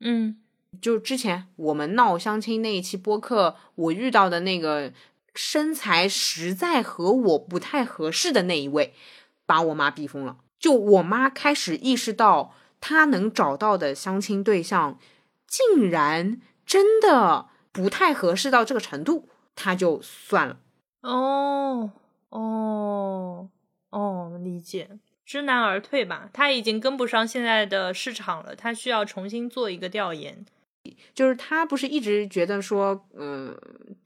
[0.00, 0.38] 嗯
[0.80, 4.92] 就之前我们闹相亲那一期播客，我遇到的那个
[5.34, 8.94] 身材实在和我不太合适的那一位，
[9.46, 10.38] 把我妈逼疯了。
[10.60, 14.98] 就我妈开始意识到，她能找到的相亲对象，
[15.48, 20.60] 竟然真的不太合适到这个程度，他就算了。
[21.02, 21.90] 哦
[22.28, 23.48] 哦
[23.90, 24.98] 哦，理解。
[25.24, 30.46] 知难而退吧，他已经跟不上现在的市场了，他需要重新做一个调研。
[31.14, 33.54] 就是他不是一直觉得说，嗯、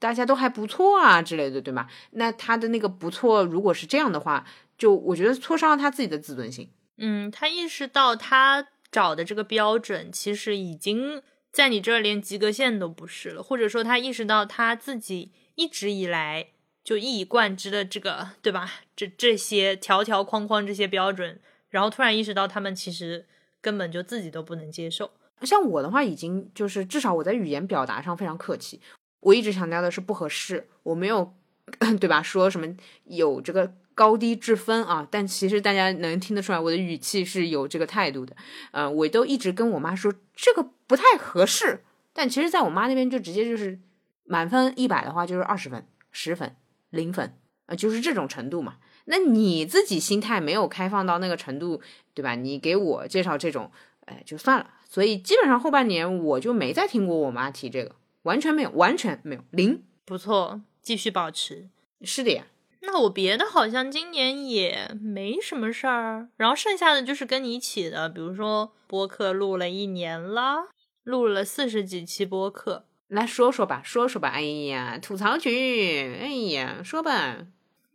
[0.01, 1.87] 大家都还不错啊之类的，对吗？
[2.11, 4.45] 那他的那个不错，如果是这样的话，
[4.77, 6.69] 就我觉得挫伤了他自己的自尊心。
[6.97, 11.23] 嗯，他意识到他找的这个标准其实已经
[11.53, 16.49] 在你这儿连及格线都不是了，或者说他意识到他自己一直以来
[16.83, 18.81] 就一以贯之的这个，对吧？
[18.97, 21.39] 这这些条条框框这些标准，
[21.69, 23.27] 然后突然意识到他们其实
[23.61, 25.11] 根本就自己都不能接受。
[25.43, 28.81] 像我的话，已经就是至少我在语言表达上非常客气，
[29.21, 31.35] 我一直强调的是不合适，我没有
[32.01, 32.23] 对吧？
[32.23, 32.67] 说什么
[33.05, 35.07] 有这个高低之分啊？
[35.11, 38.35] 但其实大家能听得出来，我的语气是有这个态度的。
[38.71, 43.79] 呃，我都一直跟我妈说这个不太合适，但其实在我妈那边就直接就是
[44.25, 46.55] 满分一百的话就是二十分、十分、
[46.91, 47.35] 零分，
[47.67, 48.77] 呃，就是这种程度嘛。
[49.07, 51.81] 那你自己心态没有开放到那个程度，
[52.15, 52.35] 对吧？
[52.35, 53.71] 你给我介绍这种，
[54.07, 54.71] 哎，就算了。
[54.89, 59.83] 所以基本上后半年我就没再听过我妈提这个，完全没有，完全没有，零。
[60.05, 61.69] 不错，继续保持。
[62.03, 62.45] 是的呀。
[62.85, 70.69] 那我别的好像今年也没什么事儿，然后剩下的就是跟你一起的，比如说播客录了一年了，
[71.05, 74.29] 录了四十几期播客，来说说吧，说说吧。
[74.29, 77.39] 哎呀，吐槽局，哎呀，说吧，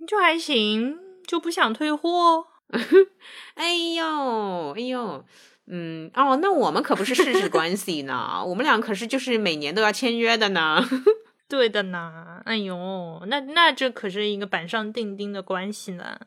[0.08, 0.98] 就还行，
[1.28, 2.48] 就不想退货。
[3.56, 5.26] 哎呦，哎呦，
[5.68, 10.84] 嗯，哦，那我们可不是事实关系呢，我们俩可是就是每年都要签约的呢。
[11.48, 16.20] 对的呢，哎呦，那那这可是一个板上钉钉的关系呢。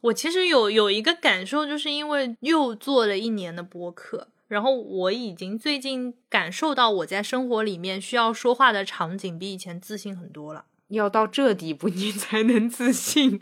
[0.00, 10.64] 我其实有有一个感受，就是因为又做了一年的播客，然后我已经最近感受到我在生活里面需要说话的场景比以前自信很多了。
[10.88, 13.40] 要到这地步你才能自信？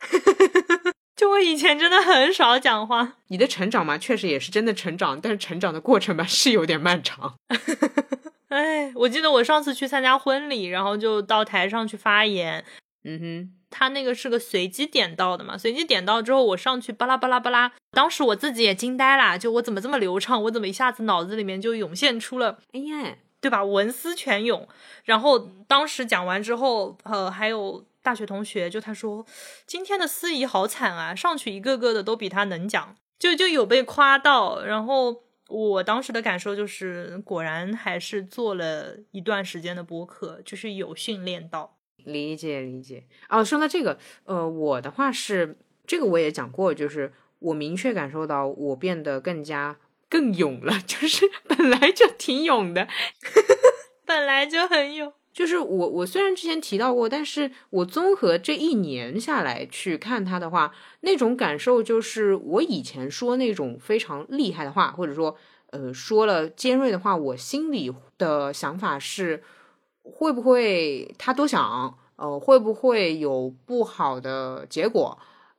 [1.16, 3.16] 就我以前真的很少讲话。
[3.26, 7.34] 你的成长嘛，确实也是真的成长，但是成长的过程吧是有点漫长。
[8.48, 12.64] 哎，我记得我上次去参加婚礼，然后就到台上去发言。
[13.04, 23.62] 嗯哼，他那个是个随机点到的嘛，随机点到之后，我上去巴拉巴拉巴拉，当时我自己也惊呆了，就我怎么这么流畅，我怎么一下子脑子里面就涌现出了，哎呀，对吧？
[23.62, 24.66] 文思泉涌。
[25.04, 29.24] 然后当时讲完之后，呃，还有大学同学就他说，
[29.66, 35.27] 今天的司仪好惨啊，上去一个个的都比他能讲，就就有被夸到，然后。
[35.48, 41.78] 我当时的感受就是，果然还是做了一段时间的播客，就是有训练到。
[42.04, 43.04] 理解理解。
[43.28, 52.86] 哦，说到这个，呃，我的话是这个我也讲过，就是我明确感受到我变得更加更勇了， 就是本来就挺勇的，
[54.06, 55.12] 本来就很勇。
[55.38, 60.72] 就是我我虽然之前提到过，但是我综合这一年下来去看他的话，
[61.02, 65.36] 那种感受就是我以前说那种非常厉害的话，或者说
[65.70, 69.44] 呃说了尖锐的话，我心里的想法是
[70.02, 75.16] 会不会他多想，呃会不会有不好的结果，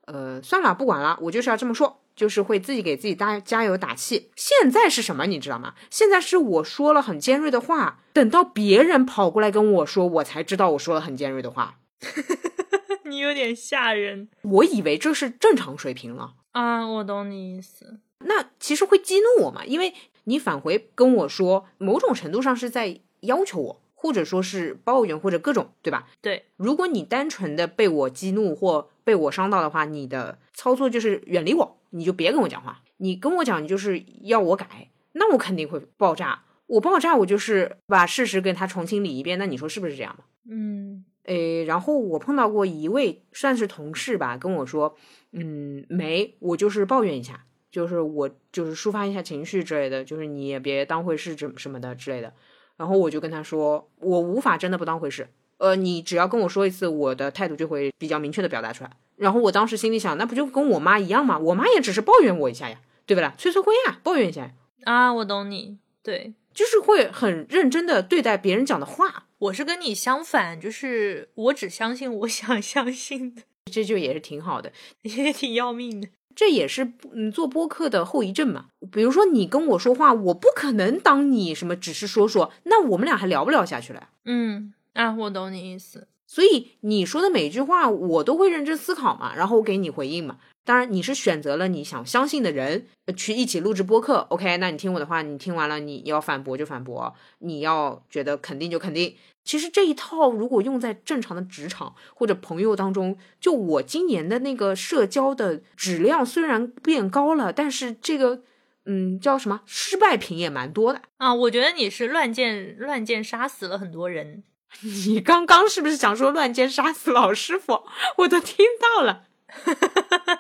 [0.07, 1.98] 呃算了不管了，我就是要这么说。
[2.19, 4.29] 就是会自己给自己加加油打气。
[4.35, 5.75] 现在是什么，你知道吗？
[5.89, 11.79] 现在是我说了很尖锐的话，等到别人跑过来跟我说，我才知道我说了很尖锐的话。
[13.07, 14.27] 你有点吓人。
[14.41, 18.01] 我以为这是正常水平了啊，我懂你意思。
[18.25, 19.63] 那其实会激怒我嘛？
[19.63, 19.93] 因为
[20.25, 26.09] 你返回跟我说，某种程度上是在要求我，或者说是抱怨，或者各种，对吧？
[26.21, 26.47] 对。
[26.57, 31.78] 如果你单纯的被我激怒或被我伤到的话，你的操作就是远离我。
[31.91, 36.43] 你就别跟我讲话，你跟我讲，你就是要我改，那我肯定会爆炸。
[36.67, 39.39] 我爆炸，我就是把事实跟他重新理一遍。
[39.39, 40.23] 那你说是不是这样嘛？
[40.51, 44.95] 嗯，诶，然后我碰到过一位算是同事吧，跟我说，
[45.31, 52.33] 嗯，没，我就是抱怨一下，就是我就是抒发一下情绪之类的，就是你也别当回事，怎什么的之类的。
[52.77, 55.27] 然后我就跟他说，我无法真的不当回事。
[55.59, 58.89] 呃，你只要跟我说一次，我的态度就会比较明确的表达出来。
[59.15, 61.37] 然后我当时心里想，那不就跟我妈一样吗？
[61.37, 63.35] 我妈也只是抱怨我一下呀，对不啦？
[63.37, 64.51] 催催婚呀，抱怨一下
[64.85, 65.13] 啊。
[65.13, 69.25] 我懂你，对，就是会很认真的对待别人讲的话。
[69.39, 73.41] 我是跟你相反，就是我只相信我想相信的，
[73.71, 76.07] 这就也是挺好的，也挺要命的。
[76.35, 78.67] 这也是嗯做播客的后遗症嘛。
[78.91, 84.09] 比如说你跟我说话，我不可能当你什么只是说说，那我们俩还聊不聊下去了？
[84.23, 86.09] 嗯啊，我懂你意思。
[86.27, 90.37] 所以你说的每一句话，我都会认真思考嘛，然后我给你回应嘛。
[90.65, 92.85] 当然，你是选择了你想相信的人
[93.15, 94.57] 去一起录制播客，OK？
[94.57, 99.15] 那你听我的话，你听完了，你要反驳就反驳，你要觉得肯定就肯定。
[99.45, 108.43] 其实这一套如果用在正常的职场或者朋友当中，就我今年的那个社交的质量虽然变高了，但是这个
[108.85, 111.33] 嗯叫什么失败品也蛮多的啊。
[111.33, 114.43] 我觉得你是乱箭乱箭杀死了很多人。
[115.07, 117.83] 你刚刚是不是想说乱箭杀死老师傅？
[118.19, 119.23] 我都听到了，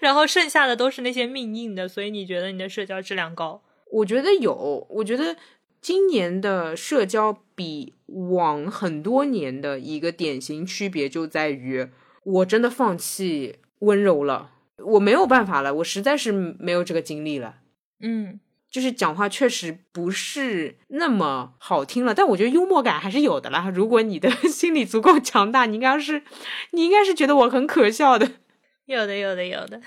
[0.00, 3.62] 然后剩下的都是那些命硬的，所以你觉得你的社交质量高？
[3.90, 5.36] 我觉得有，我觉得
[5.80, 11.88] 今年的社交比往很多年的一个典型区别就在于，
[12.24, 17.56] 我真的放弃温柔了，我没有办法了，我实在是没有这个精力了。
[18.00, 18.40] 嗯。
[18.74, 23.70] 就是讲话确实不是那么好听了，但我觉得幽默感还是有的啦。
[23.72, 26.24] 如果你的 心理足够强大，你应该是，
[26.72, 28.28] 你应该是觉得我很可笑的。
[28.86, 29.80] 有的，有的，有的。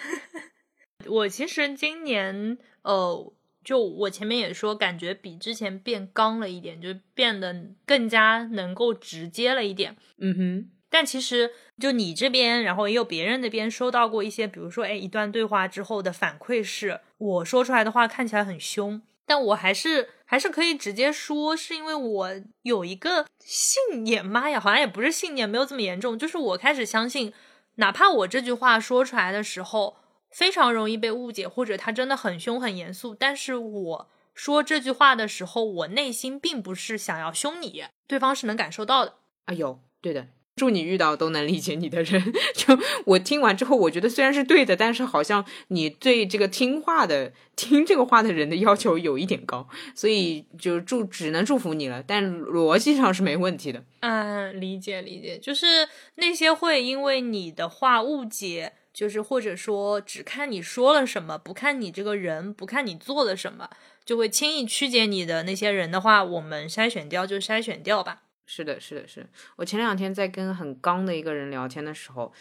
[1.06, 7.54] 我其实今年，呃，就我前面也说，感觉比之前变刚了一点，就变得
[7.86, 9.98] 更加能够直接了一点。
[10.18, 22.32] 嗯哼，但其实就你这边，然后也有别人那边收到过一些，比如说，哎，一段对话之后的反馈是，我说出来的话看起来很凶，但我还是还是可以直接说，是因为我
[22.62, 24.26] 有一个信念。
[24.26, 27.34] 妈呀，好像也不是信念，没有这么严重，就是我开始相信，
[27.76, 29.98] 哪怕我这句话说出来的时候
[30.32, 39.16] 非常容易被误解，或者他真的很凶很严肃，但是我说这句话的时候，我内心并不是想要凶你，对方是能感受到的。
[39.46, 40.28] 啊，有对的。
[40.58, 42.22] 祝你遇到都能理解你的人。
[42.54, 52.04] 就我听完之后，我觉得虽然是对的，但是好像你对这个听话的、听这个话的人的要求有一点高，所以就祝只能祝福你了。
[52.06, 53.84] 但逻辑上是没问题的。
[54.00, 63.70] 嗯，理解理解，就是那些会因为你的话误解，就是或者说只看你说了什么，不看你这个人，不看你做了什么，
[64.04, 68.24] 就会轻易曲解你的那些人的话，我们筛选掉就筛选掉吧。
[68.50, 69.28] 是的，是的，是
[69.58, 72.32] 我前两天在跟很刚的一个人聊天的时候，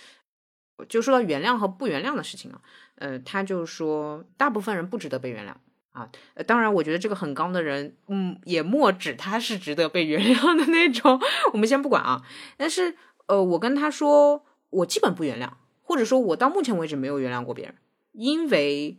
[0.89, 2.61] 就说到原谅和不原谅的事情啊，
[2.95, 5.51] 呃，他就说大部分人不值得被原谅
[5.91, 11.21] 啊，呃，当然我觉得这个很刚的人，嗯，也莫指他是值得被原谅的那种，
[11.53, 12.23] 我们先不管啊，
[12.57, 12.95] 但是
[13.27, 15.51] 呃，我跟他说，我基本不原谅，
[15.83, 17.75] 或者说我到目前为止没有原谅过别人，
[18.13, 18.97] 因为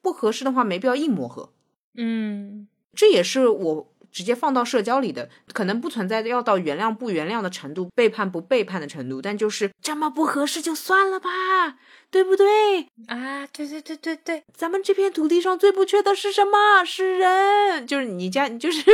[0.00, 1.52] 不合适的话没必要硬磨合，
[1.96, 3.90] 嗯，这也是我。
[4.14, 11.78] 直接放到社交里的，可能不存在要到原谅不原谅的程度，背叛不背叛的程度，但就是这么不合适就算了吧，
[12.12, 13.44] 对不对啊？
[13.48, 16.84] 对对对对对，咱们这片土地上最不缺的是什么？
[16.84, 18.84] 是人，就是你家，就是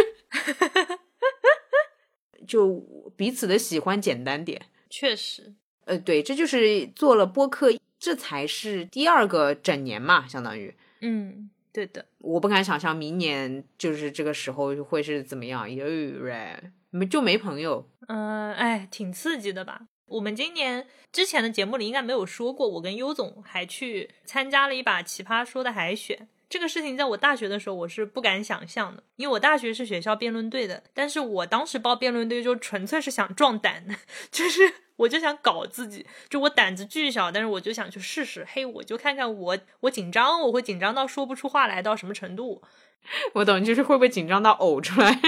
[2.48, 5.52] 就彼此的喜欢简单点，确实，
[5.84, 11.50] 呃，对，这就是做了播客，这才是第二个整年嘛，相当于，嗯。
[11.72, 15.84] 对的，我不敢想象明年就是这个时候会是怎么样，有
[16.90, 19.82] 没就没朋友，嗯，哎，挺刺激的吧？
[20.06, 26.28] 我们今年之前的节目里应该没有说过，我跟优总还去参加了一把奇葩说的海选。
[26.50, 33.86] 这个事情在我大学的时候我是不敢想象的，因为我大学是学校辩论队的，但是我当时报辩论队就纯粹是想壮胆，
[34.32, 34.60] 就是
[34.96, 42.60] 我就想搞自己，就我胆子巨小，但是我就想去试试，嘿，我就看看我我紧张，我会紧张到说不出话来到什么程度，
[43.34, 45.20] 我懂，就是会不会紧张到呕出来。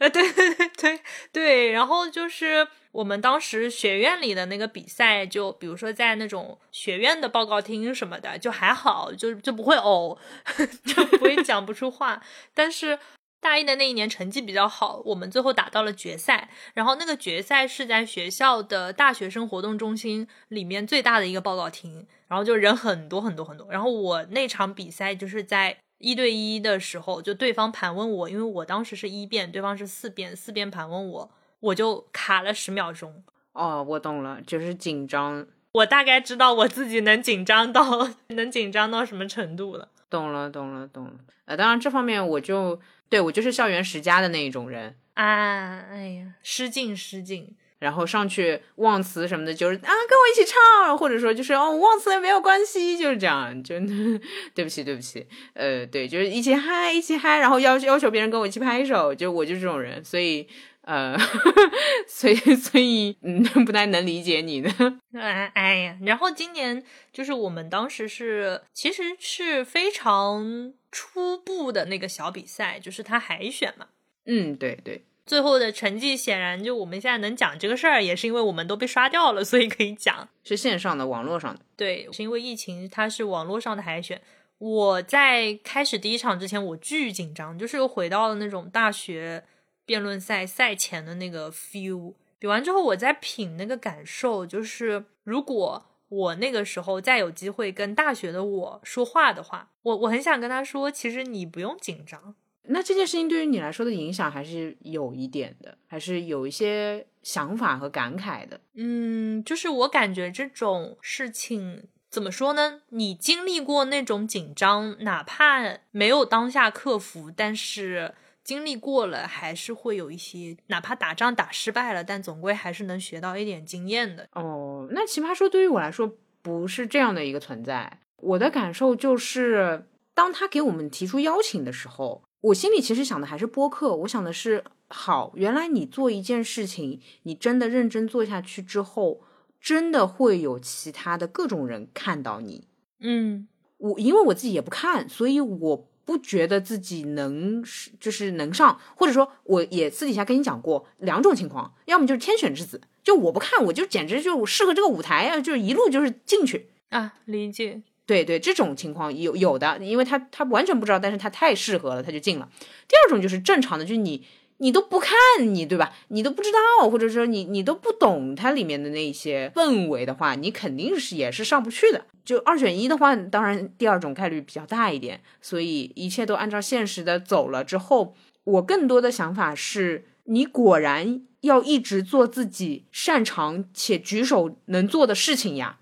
[0.00, 10.18] 呃，对 对对对对，然后就是我们当时学院里的那个比赛，就比如说在那种学院的报告厅什么的，就还好，就就不会呕，
[10.86, 12.22] 就不会讲不出话。
[12.54, 12.98] 但是
[13.40, 23.68] 大一的那一年成绩比较好，我们最后打到了决赛，然后那个决赛是在学校的大学生活动中心里面最大的一个报告厅，然后就人很多很多很多。
[23.70, 25.76] 然后我那场比赛就是在。
[26.00, 31.30] 一对一的时候，就对方盘问我，因为我当时是一辩，对方是四辩，四辩盘问我，
[31.60, 33.22] 我就卡了十秒钟。
[33.52, 35.46] 哦，我懂了，就是紧张。
[35.72, 39.88] 我大概知道我自己能紧张到 能紧张到什么程度了。
[40.08, 41.12] 懂了，懂了，懂了。
[41.44, 45.84] 呃，当然这方面我就对我就是校园十佳的那一种人啊。
[45.90, 47.54] 哎呀，失敬失敬。
[47.80, 53.74] 然后上去忘词什么的，就是啊，跟我一起唱，或者说就是哦，忘词也没有关系，就是这样，就
[54.54, 60.46] 对不起，对不起，呃，对，就是一起嗨，一起嗨，然后要要求别人跟我一起拍手，就我就是这种人，所以
[60.82, 61.16] 呃，
[62.06, 64.70] 所以所以嗯， 不太能理解你的。
[65.14, 73.86] 哎哎呀，然后今年就是我们当时是其实是非常初步的那个小比赛，就是他海选嘛。
[74.26, 75.04] 嗯，对对。
[75.30, 81.60] 最后的成绩显然就我们现在能讲这个事儿，也是因为我们都被刷掉了，所以可以讲是线上的、网络上的。
[81.76, 84.20] 对，是因为疫情，它是网络上的海选。
[84.58, 89.44] 我在开始第一场之前，我巨紧张，就是又回到了那种大学
[89.84, 92.14] 辩论赛赛前的那个 feel。
[92.40, 102.34] 比完之后，我在品那个感受，就是如果我那个时候再有机会跟大学的我说话的话，我我很想跟他说，其实你不用紧张。
[102.72, 108.60] 那这件事情对于你来说的影响还是有一点的，还是有一些想法和感慨的。
[108.74, 112.82] 嗯，就是我感觉这种事情怎么说呢？
[112.90, 118.14] 你经历过那种紧张，哪怕没有当下克服，但是
[118.44, 124.28] 经历过了，还是会有一些，哪怕打仗打失败了，但总归还是能学到一点经验的。
[124.34, 127.98] 哦，那奇葩说对于我来说不是这样的一个存在。
[128.18, 132.22] 我的感受就是，当他给我们提出邀请的时候。
[132.42, 139.20] 我心里其实想的还是播客，我想的是，好，原来你做一件事情，你真的认真做下去之后，
[139.60, 142.64] 真的会有其他的各种人看到你。
[143.00, 157.82] 嗯，我因为我自己也不看，所以我不觉得自己能是就是能上，或者说我也私底下跟你讲过两种情况，要么就是天选之子，就我不看，我就简直就适合这个舞台啊，就是一路就是进去啊，理解。
[158.10, 162.48] 对对，这种情况有有的，因为他他完全不知道，但是他太适合了，他就进了。
[162.88, 165.92] 第二种就是正常的，就是你你都不看你对吧？
[166.08, 172.04] 你都不知道，或者说你你都不懂它里面的那些氛围的话，你肯定是也是上不去的。
[172.24, 175.20] 就二选一的话，当然第二种概率比较大一点。
[175.40, 185.76] 所以一切都按照现实的走了之后，我更多的想法是，你果然要一直做自己擅长且举手能做的事情呀。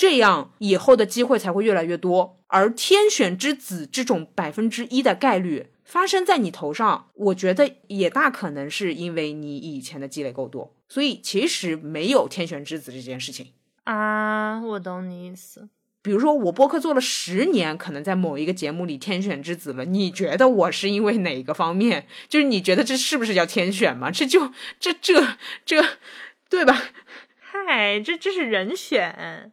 [0.00, 13.48] 这样以后的机会才会越来越多，而天选之子这种百分之一的概率发生在你头上，我觉得也大可能是因为你以前的积累够多，所以其实没有天选之子这件事情
[13.84, 14.62] 啊。
[14.62, 15.68] 我懂你意思。
[16.00, 22.06] 比如说我播客做了十年，可能在某一个节目里天选之子了，你觉得我是因为哪个方面？
[22.26, 24.10] 就是你觉得这是不是叫天选嘛？
[24.10, 25.36] 这就这这
[25.66, 25.84] 这，
[26.48, 26.84] 对吧？
[27.38, 29.52] 嗨，这这是人选。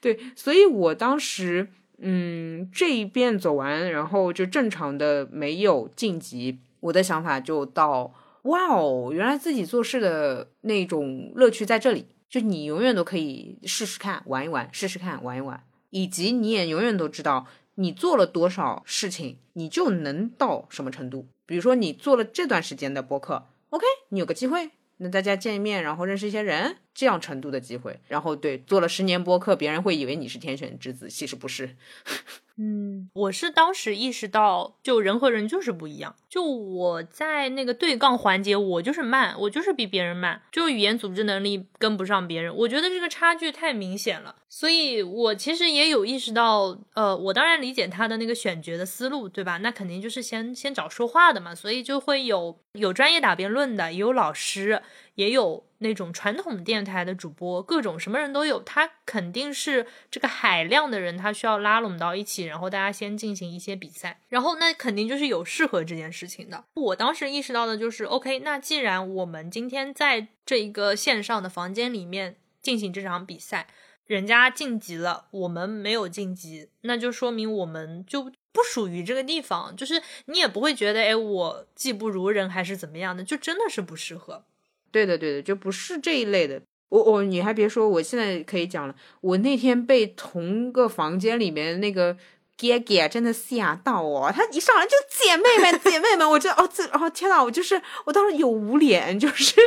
[0.00, 21.26] 对，所以我当时，嗯，这一遍走完，然后就正常的没有晋级，我的想法就到，哇哦，原来自己做事的那种乐趣在这里，就你永远都可以试试看，玩一玩，试试看，玩一玩，以及你也永远都知道，你做了多少事情，你就能到什么程度。
[21.44, 24.70] 比如说你做了这段时间的播客，OK，你有个机会。
[25.02, 31.76] 那大家见一面，然后认识一些人，这样程度的机会，然后对做了十年播客，别人会以为你是天选之子，其实不是。
[32.62, 36.14] 嗯，我是当时意识到，就人和人就是不一样。
[36.28, 42.54] 就我在那个对杠环节，我就是慢，我就是比别人慢，就语言组织能力跟不上别人。
[42.54, 49.56] 我觉得这个差距太明显了，所以我其实也有意识到，呃，我当然理解他的那个选角的思路，对吧？
[49.58, 54.82] 那肯定就是先先找说话的嘛，所以就会有有专业打辩论的，也有老师，
[55.14, 55.66] 也有。
[55.82, 66.66] 那种传统电台的主播，各种什么人都有，他肯定是这个海量的人，他需要拉拢到一起，然后大家先进行一些比赛，然后那肯定就是有适合这件事情的。
[66.74, 73.66] 我当时意识到的就是，OK，那既然我们今天在这一个线上的房间里面进行这场比赛，
[74.04, 84.44] 人家晋级了，我们没有晋级，那就说明我们就不属于这个地方，就是你也不会觉得，哎，我技不如人还是怎么样的，就真的是不适合。
[84.90, 86.60] 对的，对的，就不是这一类的。
[86.88, 88.94] 我我你还别说，我现在可以讲了。
[89.20, 92.16] 我那天被同个房间里面那个
[92.56, 99.60] 姐姐真的吓到哦，他一上来就姐妹们，姐妹们，我这哦这哦天呐，我就是我当时有捂脸，就是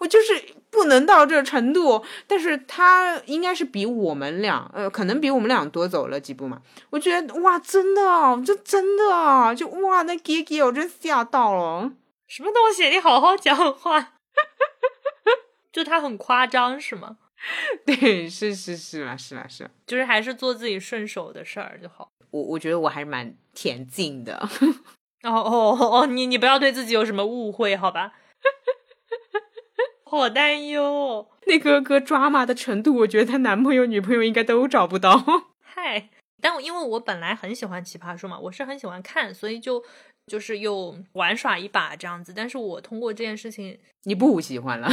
[0.00, 2.04] 我就是不能到这程度。
[2.26, 6.60] 但是他应该是比我们俩，呃，可能比我们俩多走了几步嘛。
[6.90, 11.90] 我觉得哇，真的哦，就真的，就哇，那姐姐我真吓到了。
[12.26, 12.90] 什么东西？
[12.90, 14.12] 你好好讲话。
[15.72, 17.18] 就他很夸张是吗？
[17.86, 22.10] 对，是是是啦，是啦，是，就是还是做自己顺手的事儿就好。
[22.30, 24.36] 我我觉得我还是蛮恬静的。
[25.22, 28.14] 哦哦哦，你你不要对自己有什么误会，好吧？
[30.04, 35.22] 好担忧，那个个抓马的程度，我觉得她男朋友女朋友应该都找不到。
[35.62, 36.08] 嗨，
[36.40, 39.84] 但我因为我本来很喜欢奇葩说嘛，我是很喜欢看，所以就。
[40.26, 44.86] 就是又玩耍一把这样子，但是我通过这件事情，你不喜欢了？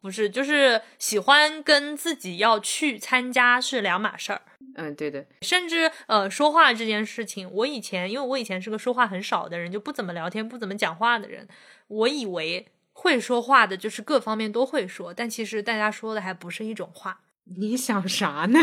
[0.00, 4.42] 不是，就是喜欢跟自己要去参加是两码事儿。
[4.76, 5.26] 嗯，对的。
[5.42, 11.46] 甚至呃，说话这件事情，我以前因为我以前是个说话很少的人，就不怎么聊天、不怎么讲话的人，
[11.88, 17.20] 我以为会说话的就是各方面都会说，但其实大家说的还不是一种话。
[17.44, 18.58] 你想啥呢？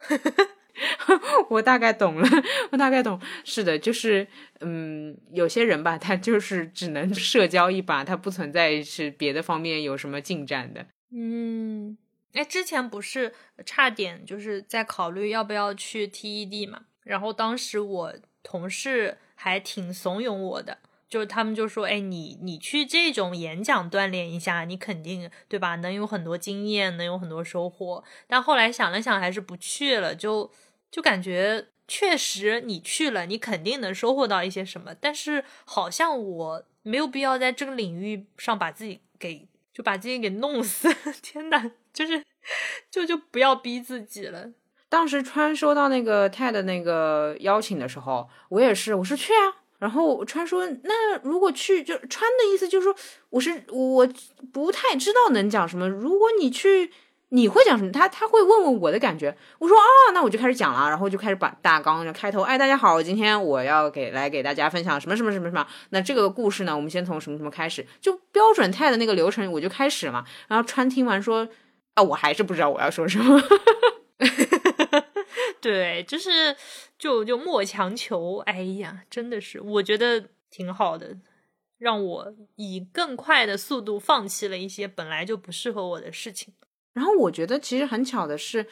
[1.48, 2.28] 我大概懂了，
[2.70, 4.26] 我大概懂，是的，就是，
[4.60, 10.86] 嗯，有些人吧，他就是只能社交一把，他不存在是别的方面有什么进展的。
[11.12, 11.96] 嗯，
[12.34, 13.32] 哎，之前不是
[13.64, 28.04] 差点就是在考虑要不要去 TED 嘛，然后当时我同事还挺怂恿我的，就是他们就说，哎，你你去这种演讲锻炼一下，你肯定对吧，能有很多经验，能有很多收获。
[28.26, 30.52] 但后来想了想，还是不去了，就。
[30.90, 40.88] 就感觉确实你去了，你肯定能收获到一些什么，但是好像我没有必要在这个领域上把自己给就把自己给弄死。
[41.22, 42.24] 天呐，就是
[42.90, 44.50] 就就不要逼自己了。
[44.88, 49.62] 当时川收到那个泰的那个邀请的时候，我也是，我说去啊。
[49.78, 52.96] 然后川说，那如果去，就川的意思就是说，
[53.28, 54.08] 我是我
[54.52, 55.88] 不太知道能讲什么。
[55.88, 56.92] 如果你去。
[57.30, 57.90] 你会讲什么？
[57.90, 59.36] 他他会问问我的感觉。
[59.58, 62.42] 我说啊，那我就开始讲了，然后就开始把大纲就开头。
[62.42, 65.66] 哎，大家好，今天我要给来给大家分享什么什么什么什么。
[65.90, 70.24] 那这个故事呢，我们先从什么什么开始，就标准态的那个流程，我就开始嘛。
[70.46, 71.48] 然后川听完说
[71.94, 73.42] 啊，我还是不知道我要说什么。
[75.60, 76.54] 对，就是
[76.96, 78.36] 就就莫强求。
[78.46, 81.16] 哎呀，真的是，我觉得挺好的，
[81.78, 86.54] 让我以更快的速度放弃了一些本来就不适合我的事情。
[86.96, 88.62] 然后我觉得其实很巧的是，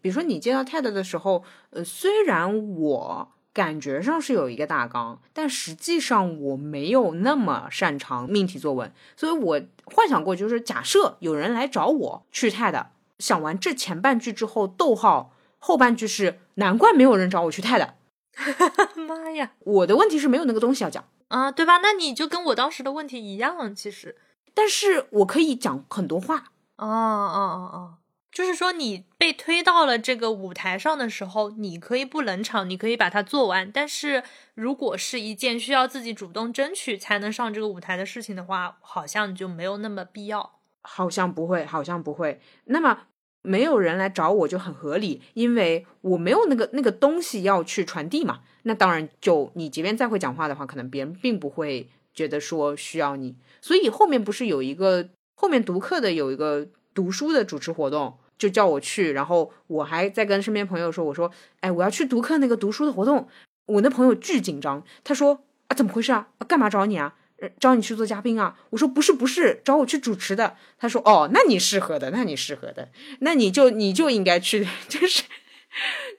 [0.00, 12.86] 比如说你接到 TED 的时候，呃，虽然我感觉上是有一个大纲，但实际上我没有那么擅长命题作文，所以我幻想过，就是假设有人来找我去 TED，
[13.20, 17.90] 想完这前半句之后，逗号后半句是难怪没有人找我去 TED。
[19.06, 21.78] 妈呀，我的问题是没有那个东西要讲啊，对吧？
[21.78, 24.16] 那你就跟我当时的问题一样，其实，
[24.52, 26.52] 但是我可以讲很多话。
[26.78, 27.94] 哦哦哦哦，
[28.30, 33.70] 就是说你被推到了这个舞台上的时候，你可以不冷场，你可以把它做完。
[33.72, 34.22] 但是
[34.54, 40.52] 如果是一件需要自己主动争取才能上这个舞台的事情的话，好像就没有那么必要。
[40.82, 42.40] 好像不会，好像不会。
[42.66, 43.06] 那么
[43.42, 48.42] 没有人来找我就很合理，因为我没有那个那个东西要去传递嘛。
[48.62, 53.34] 那当然，就你即便再会讲话的话，可能别人并不会觉得说需要你。
[53.60, 55.08] 所以后面不是有一个。
[55.40, 61.30] 后面读课的有一个读书的主持活动，就叫我去，然后我还在跟身边朋友说，我说，
[61.60, 63.28] 哎，我要去读课那个读书的活动。
[63.66, 66.26] 我那朋友巨紧张，他说啊，怎么回事啊？
[66.48, 67.14] 干嘛找你啊？
[67.60, 68.58] 招你去做嘉宾啊？
[68.70, 70.56] 我说不是不是，找我去主持的。
[70.76, 72.88] 他说哦，那你适合的，那你适合的，
[73.20, 75.22] 那你就你就应该去， 就是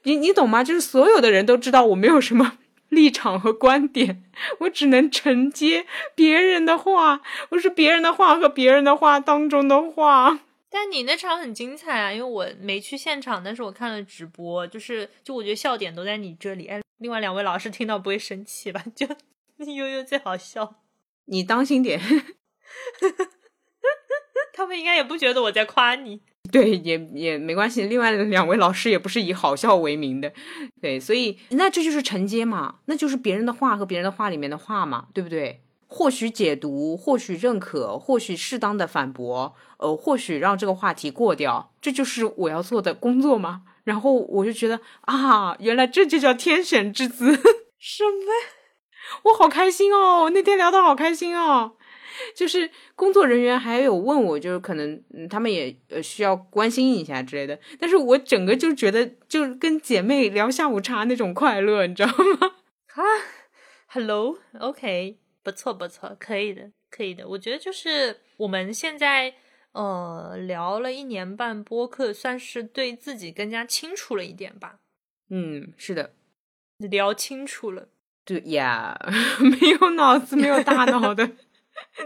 [0.04, 0.64] 你你懂吗？
[0.64, 2.56] 就是所有的人都知道我没有什么。
[2.90, 4.22] 立场和观点，
[4.60, 10.40] 我只能承接别人的话，我是别人的话和别人的话当中的话。
[10.68, 16.66] 但你那场很精彩啊，因为我没去现场，但是我看了直播，就是就我觉得笑点都在你这里。
[16.66, 18.84] 哎，另外两位老师听到不会生气吧？
[18.94, 19.06] 就
[19.58, 20.76] 悠悠最好笑，
[21.26, 22.00] 你当心点，
[24.54, 26.20] 他们应该也不觉得我在夸你。
[26.52, 27.84] 对，也也没关系。
[27.84, 30.32] 另外两位老师也不是以好笑为名的，
[30.80, 35.60] 对，所以那这就是承接嘛，那就是别人的话和别人的话里面的话嘛，对不对？
[35.86, 43.62] 或许解读，或许认可，或许适当的反驳，呃，或许让这个话题过掉，这就是我要做的工作嘛。
[43.82, 47.32] 然后我就觉得啊，原来这就叫天选之子，
[47.80, 48.26] 什么？
[49.24, 51.72] 我好开心哦，那天聊的好开心哦。
[52.34, 62.52] 就是工作人员还有问我，就是可能他们也呃需要关心一下之类的，但是我整个就觉得就跟姐妹聊下午茶那种快乐，你知道吗？
[62.94, 63.02] 啊
[63.88, 67.26] ，Hello，OK，不错不错，可以的，可以的。
[67.28, 69.34] 我觉得就是我们现在
[69.72, 74.76] 呃聊了一年半播客，算是对自己更加清楚了一点吧。
[75.30, 76.14] 嗯，是的，
[76.78, 77.88] 聊清楚了。
[78.24, 78.96] 对呀，
[79.40, 81.30] 没有脑子，没有大脑的。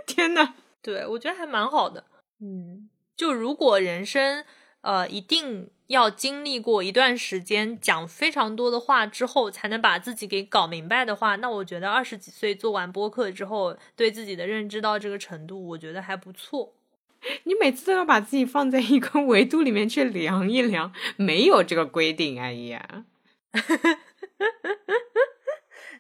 [0.07, 2.05] 天呐，对我觉得还蛮好的。
[2.41, 4.45] 嗯，就如果人生
[4.83, 16.75] 呃一定要经历过一段时间讲非常多的话之后，才能把自己给搞明白的话，那我觉得二十几岁做完播客之后，对自己的认知到这个程度，我觉得还不错。
[17.45, 22.39] 你每次都要把自己放在一个维度里面去量一量，没有这个规定。
[22.39, 23.05] 哎呀，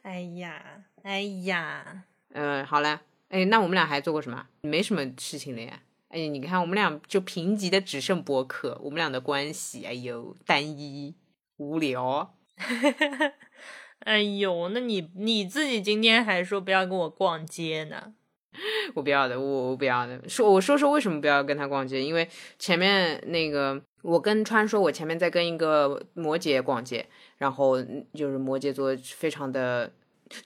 [0.02, 2.02] 哎呀，哎呀，
[2.34, 3.00] 嗯，好了。
[3.34, 4.46] 哎，那我们俩还做过什么？
[4.60, 5.80] 没什么事情了呀。
[6.10, 11.16] 哎，你看我们俩就贫瘠的只剩博客，我们俩的关系，哎呦，单一
[11.56, 12.36] 无聊。
[14.06, 18.14] 哎呦，那你你自己今天还说不要跟我逛街呢？
[18.94, 20.28] 我不要的，我我不要的。
[20.28, 22.00] 说我说说为什么不要跟他逛街？
[22.00, 27.04] 因为前面那个我跟川说，我前面在跟一个摩羯逛街，
[27.38, 27.82] 然后
[28.14, 29.92] 就是摩羯座非常的。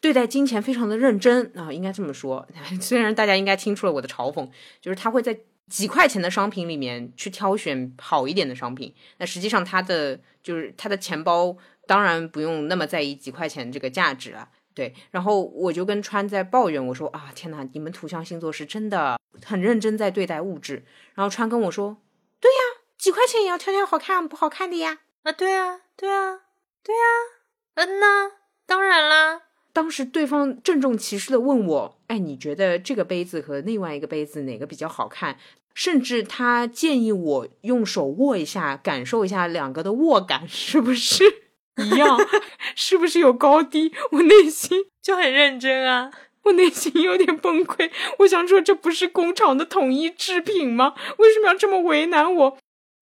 [0.01, 2.47] 对待金钱非常的认真啊，应该这么说。
[2.81, 4.49] 虽然大家应该听出了我的嘲讽，
[4.81, 8.95] 就是他会在几块钱的商品里面去挑选好一点的商品。
[9.18, 11.57] 那实际上他的就是他的钱包，
[11.87, 14.49] 当然不用那么在意几块钱这个价值了。
[14.74, 20.85] 对，然后我就跟川在抱怨，我说啊，天哪，你们土象星座是真的很认真在对待物质。
[21.14, 21.97] 然后川跟我说，
[22.41, 25.01] 对呀，几块钱也要挑挑好看不好看的呀。
[25.24, 26.43] 啊，对啊，对啊，
[26.85, 27.07] 对啊，
[27.74, 28.33] 嗯呐，
[28.66, 29.43] 当然啦。
[29.79, 35.39] 当时对方郑重其事的问我：“哎，你觉得这个杯子和另外一个杯子哪个比较好看？”
[35.72, 41.22] 甚至他建议我用手握一下，感受一下两个的握感是不是
[41.76, 42.18] 一样，
[42.74, 43.93] 是不是有高低？
[44.11, 46.11] 我内心 就很认真啊，
[46.43, 47.89] 我内心有点崩溃。
[48.18, 50.97] 我想说，这不是工厂的统一制品吗？
[51.18, 52.59] 为什么要这么为难我？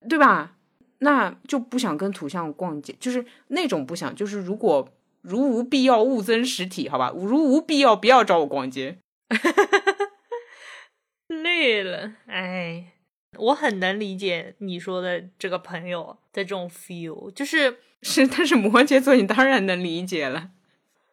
[0.06, 0.52] 对吧？
[0.98, 4.86] 那就不想跟图像逛街，就是那种不想，就是如果
[5.28, 7.12] 如无必要勿增实体，好吧？
[7.14, 8.98] 如无必要不要找我逛街。
[11.26, 12.92] 累了，哎，
[13.36, 20.50] 我很能理解你说的这个朋友的这种 feel，就是 是，但是摩羯座你当然能理解了。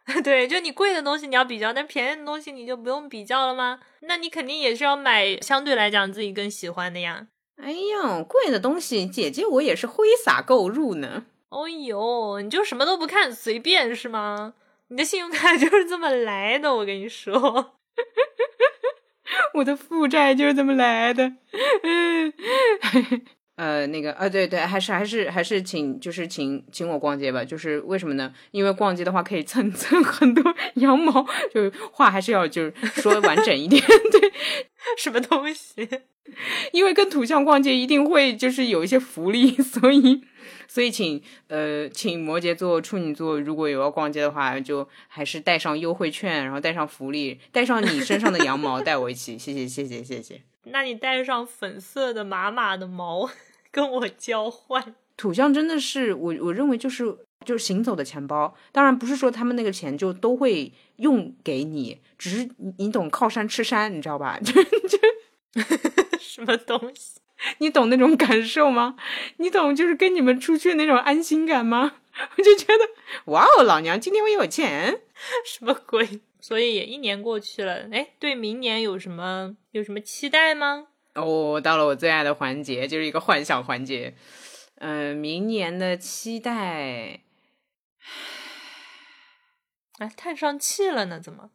[0.24, 3.80] 对，就你贵的东西你要比较，但便宜的东西你就不用比较了吗？
[4.02, 7.30] 那你肯定也是要买相对来讲自己更喜欢的呀。
[7.56, 11.26] 哎呦，贵的东西，姐姐我也是挥洒购入呢。
[11.54, 14.56] 哦呦，你就什么都不看，随便是吗？
[14.88, 17.76] 你的信用卡 就是这么来的，我跟你说，
[19.54, 21.34] 我的负债就是这么来的。
[23.56, 27.46] 呃，那个，呃，对对，还是还是还是请，就是请请我逛街吧。
[27.46, 28.34] 就是为什么呢？
[28.50, 31.24] 因为逛街的话可以蹭蹭很多羊毛，
[31.54, 33.80] 就话还是要就是说完整一点。
[34.12, 34.34] 对，
[34.98, 35.88] 什么东西？
[36.72, 40.24] 因为跟土象逛街一定会就是有一些福利，所以
[40.74, 49.38] 所以请呃请摩羯座、处女座如果有要逛街的话，就还是带上优惠券，然后带上福利，带上你身上的羊毛，带我一起。
[49.38, 50.42] 谢谢谢谢谢谢。
[50.64, 53.30] 那你带上粉色的马马的毛
[53.70, 54.96] 跟我交换。
[55.16, 57.06] 土象真的是我我认为就是
[57.46, 64.40] 就是行走的钱包，当然不是说他们那个钱就都会用给你，只是你你懂靠山吃山，你知道吧？
[64.42, 64.98] 就就
[66.20, 67.20] 什么东西？
[67.60, 68.96] 你懂那种感受吗？
[69.38, 71.96] 你懂就是跟你们出去那种安心感吗？
[72.38, 72.90] 我就觉得
[73.32, 75.02] 哇哦，老娘今天我有钱，
[75.46, 76.22] 什么鬼？
[76.40, 80.88] 所以也一年过去了，哎，对明年有什么有什么期待吗？
[81.16, 84.16] 哦，到了我最爱的环节，就是一个幻想环节。
[84.76, 87.22] 嗯，明年的期待，
[90.00, 91.20] 哎，叹上气了呢？
[91.20, 91.52] 怎么？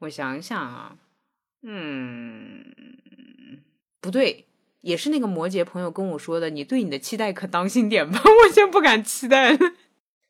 [0.00, 0.98] 我想想啊，
[1.62, 2.74] 嗯，
[4.00, 4.46] 不对，
[4.80, 8.20] 也是那个摩羯朋友跟我说的，你对你的期待可当心点吧。
[8.24, 9.56] 我现在不敢期待，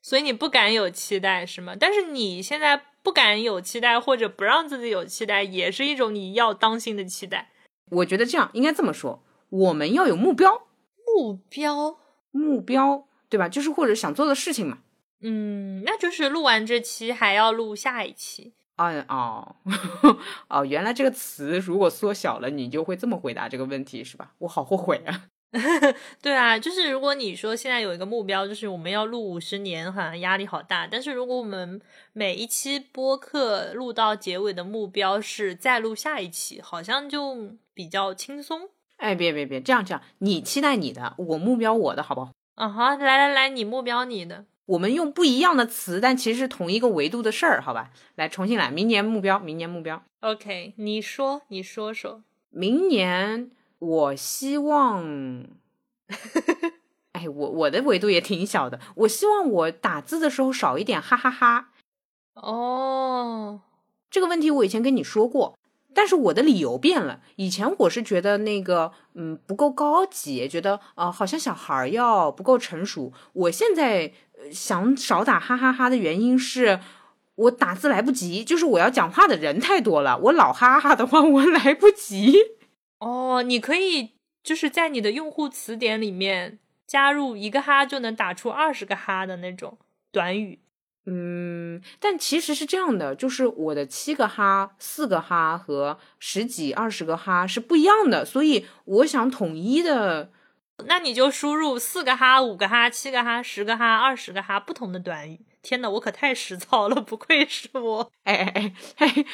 [0.01, 1.75] 所以你不敢有期待是吗？
[1.79, 2.83] 但是你现在。
[3.03, 7.51] 不敢有期待，或者不让自己有期待，也是一种你要当心的期待。
[7.89, 10.67] 我觉得这样应该这么说：我们要有目标，
[11.15, 11.99] 目标，
[12.31, 13.47] 目标，对吧？
[13.47, 14.79] 就是或者想做的事情嘛。
[15.21, 18.51] 嗯，那就是录完这期还要录下一期。
[18.77, 19.55] 嗯哦
[20.49, 24.31] 哦，原来这个词如果缩小了，你就会这么回答这个问题是吧？
[24.39, 25.25] 我好后悔啊。
[26.21, 30.85] 对啊，就是如果你说现在有一个目标，就是我们要录五十年，好像压力好大。
[30.85, 31.81] 但是如果我们
[32.13, 38.69] 每一期播客录到结尾的目标是再录下一期，好像就比较轻松。
[38.97, 42.31] 哎，别别别，这样这样，你期待你的，我目标我的，好不好？
[42.55, 47.91] 啊好，来来来，你目标你的，我们用不一样的词，但其实是同一个维度的事儿，好吧？
[48.15, 50.01] 来，重新来，明年目标，明年目标。
[50.21, 53.51] OK，你说，你说说，明年。
[53.79, 55.45] 我希望，
[57.13, 58.79] 哎，我我的维度也挺小的。
[58.95, 61.69] 我希望我打字的时候少一点哈哈哈。
[62.33, 63.61] 哦，
[64.09, 65.55] 这个问题我以前跟你说过，
[65.93, 67.21] 但是我的理由变了。
[67.35, 73.13] 以前我是觉得那个嗯不够高级，觉得啊好像小孩儿要不够成熟。
[73.33, 74.11] 我现在
[74.51, 76.79] 想少打哈哈哈的原因是
[77.35, 82.33] 我打字来不及，就是我要讲话的人太多了，我老哈哈的话我来不及。
[82.99, 84.11] 哦，你可以
[84.43, 89.77] 就是在你的用户词典里面加入一个哈就能打出二十个哈的那种
[90.11, 90.59] 短语。
[91.05, 100.31] 嗯，但其实是这样的，就是我的七个哈、四个哈和十几、二十个哈是不一样的，所以我想统一的。
[100.85, 105.39] 那你就输入四个哈、五个哈、七个哈、十个哈、二十个哈不同的短语。
[105.61, 108.11] 天呐，我可太实操了，不愧是我。
[108.23, 109.25] 哎哎哎哎。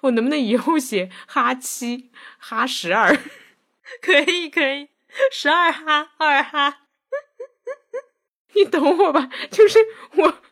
[0.00, 3.16] 我能不能以后写哈七哈十二？
[4.02, 4.88] 可以可以，
[5.30, 6.80] 十二哈二哈，
[8.54, 9.30] 你等我吧？
[9.52, 9.78] 就是
[10.16, 10.42] 我，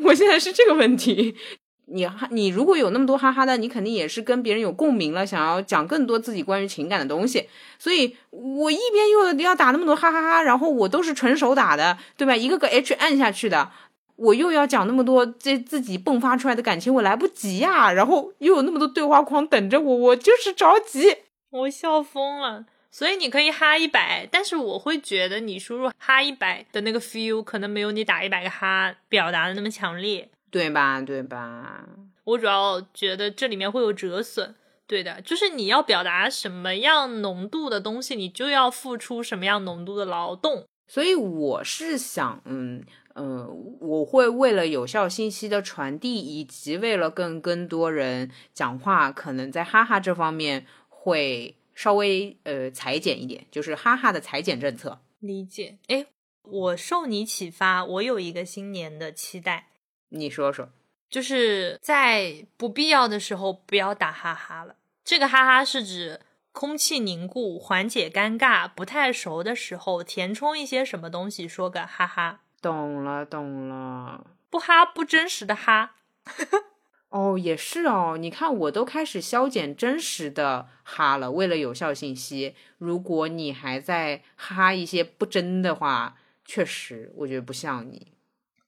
[0.00, 1.38] 我现在是这个问题。
[1.86, 7.48] 你，你如果有那么多哈哈的，你肯定也是跟别人有共鸣了，想要讲更多自己关于情感的东西。
[7.78, 12.36] 所以我一边又要打那么多哈哈哈，然后我都是纯手打的，对吧？
[12.36, 13.70] 一个个 H 按下去的。
[14.16, 17.92] 我又要讲那么多这自己迸发出来的感情，我来不及呀。
[17.92, 21.18] 然后又有那么多对话框等着我，我就是着急，
[21.50, 22.64] 我笑疯了。
[22.90, 31.00] 所以你可以哈一百，但是我会觉得你输入哈一百的那个 feel 可能没有你打一百个哈表达的那么强烈，对吧？
[31.00, 31.86] 对吧？
[32.24, 34.54] 我主要觉得这里面会有折损。
[34.86, 40.64] 对的，就是你要表达什么样浓度的东西，你就要付出什么样浓度的劳动。
[40.86, 42.84] 所以我是想，嗯。
[43.18, 43.48] 嗯，
[43.80, 55.00] 我会为了有效信息的传递，以及为了跟更多人讲话，可能在哈哈这方面会稍微呃裁剪一点，就是哈哈的裁剪政策。
[55.20, 55.78] 理解。
[55.88, 56.04] 哎，
[56.42, 59.68] 我受你启发，我有一个新年的期待，
[60.10, 60.68] 你说说，
[61.10, 64.76] 就是在不必要的时候不要打哈哈了。
[65.04, 66.20] 这个哈哈是指
[66.52, 72.40] 空气凝固、缓解尴尬、不太熟的时候填充一些什么东西，说个哈哈。
[72.62, 75.94] 懂了懂了，不哈不真实的哈。
[77.10, 78.16] 哦，也是哦。
[78.18, 82.56] 你看，我都开始消减真实的哈了，为了有效信息。
[82.78, 88.12] 如果你还在哈一些不真的话，确实我觉得不像你。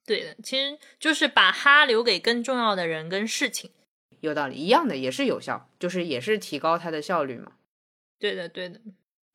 [0.08, 3.70] 对的，其实就是把哈留给更重要的人跟事情。
[4.20, 7.52] 有道理，一样的也是有效，就是也是提高它的效率嘛。
[8.18, 8.80] 对的，对的。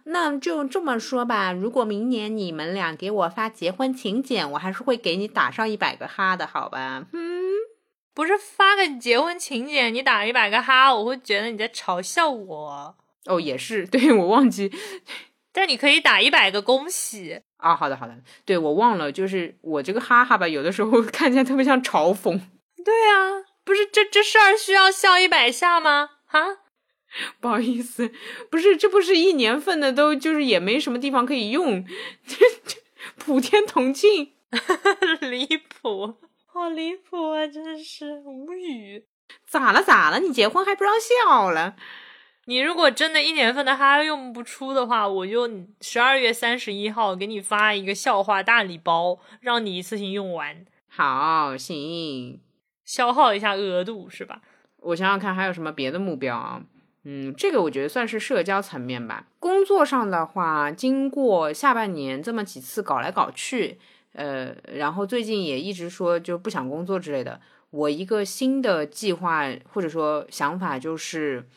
[0.05, 7.05] 那就这么说吧，如果明年你们俩给我发结婚请柬，我还是会给你打上一百个哈的，好吧？
[7.13, 7.43] 嗯。
[8.15, 12.95] 不是发个结婚请柬，你打一百个哈，我会觉得你在嘲笑我。
[13.26, 14.71] 哦，也是，对我忘记。
[15.51, 17.76] 但你可以打一百个恭喜啊！
[17.76, 18.14] 好的，好的。
[18.45, 22.39] 对我忘了，就是我这个哈哈吧，有的时候 看起来特别像嘲讽。
[22.84, 26.09] 对啊，不是这这事儿需要笑一百下吗？
[26.28, 26.41] 啊，
[27.39, 28.11] 不好意思，
[28.49, 31.86] 不是，这不是一年份的，都就是也没什么地方可以用，
[32.28, 32.78] 这这
[33.18, 34.34] 普天同庆，
[35.22, 36.16] 离谱。
[36.45, 37.47] 好离谱啊！
[37.47, 39.05] 真是无语。
[39.47, 39.82] 咋了？
[39.82, 40.20] 咋了？
[40.20, 41.76] 你结婚还不让笑了？
[42.45, 45.49] 你如果真的一年份的哈用不出的话，我就
[45.81, 50.65] 十二月三十一号给你发一个笑话大礼包，让你一次性用完。
[50.87, 52.39] 好，行。
[52.83, 54.41] 消耗一下额度是吧？
[54.81, 56.61] 我想想看还有什么别的目标啊？
[57.05, 59.27] 嗯，这个我觉得算是社交层面吧。
[59.39, 63.79] 工作上的话，经过下半年这么几次搞来搞去。
[64.13, 67.39] 呃，然后最近也一直说就不想工作之类的。
[67.71, 71.47] 我一个新的计划或者说想法就是，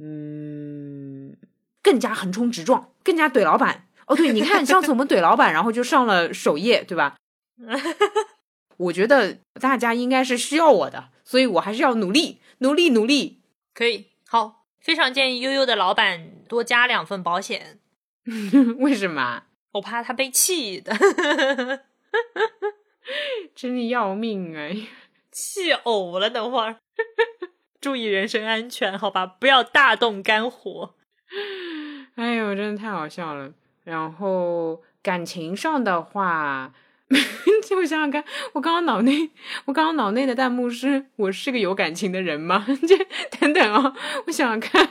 [0.00, 1.36] 嗯，
[1.82, 3.86] 更加横冲直撞，更加怼老板。
[4.06, 7.16] 哦，对，你看上次我们怼老板， 然后就上了首页，对吧？
[8.78, 13.40] 我觉得大家应该是需要我的，所以我还是要努力，努力，努力。
[13.74, 17.78] 可以，好，非常建议悠悠的老板多加两份保险。
[18.78, 19.44] 为什么？
[19.72, 20.96] 我怕他被气的，
[23.54, 24.74] 真的要命哎！
[25.30, 26.76] 气呕了，等会儿，
[27.80, 30.94] 注意人身安全，好吧，不要大动肝火。
[32.16, 33.52] 哎呦，真的太好笑了。
[33.84, 36.72] 然后感情上的话，
[37.76, 39.30] 我想想看，我刚刚脑内，
[39.64, 42.66] 我刚刚脑内的弹幕是我是个有感情的人吗？
[42.86, 43.06] 这
[43.38, 43.94] 等等啊，
[44.26, 44.90] 我想想看，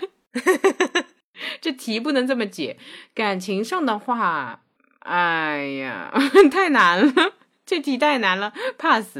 [1.61, 2.77] 这题不能这么解。
[3.13, 4.61] 感情上的话。
[5.01, 6.11] 哎呀，
[6.51, 7.33] 太难了，
[7.65, 9.19] 这题太难了，pass。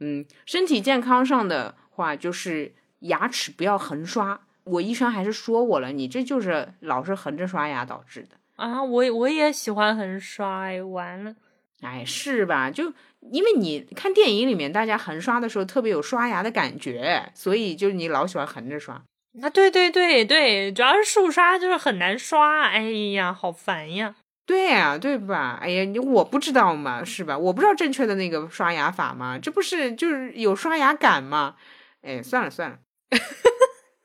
[0.00, 2.74] 嗯，身体健康上的话，就是
[3.04, 4.40] 牙齿不要横刷。
[4.64, 8.82] 我医生还是说我了，你这就是老是横着刷牙导致的啊。
[8.82, 11.34] 我我也喜欢横刷，哎，完了，
[11.82, 12.70] 哎，是吧？
[12.70, 12.92] 就
[13.30, 18.94] 因为你看电影里面大家横刷的时候特别有刷牙的感觉，所以就是你老喜欢横着刷。
[19.42, 22.82] 啊，对对对对，主要是竖刷就是很难刷，哎
[23.12, 24.14] 呀，好烦呀。
[24.46, 25.58] 对呀，对吧？
[25.60, 27.36] 哎呀，你我不知道嘛，是吧？
[27.36, 29.38] 我不知道正确的那个刷牙法嘛？
[29.38, 31.56] 这不是就是有刷牙感吗？
[32.02, 32.78] 哎，算了算了，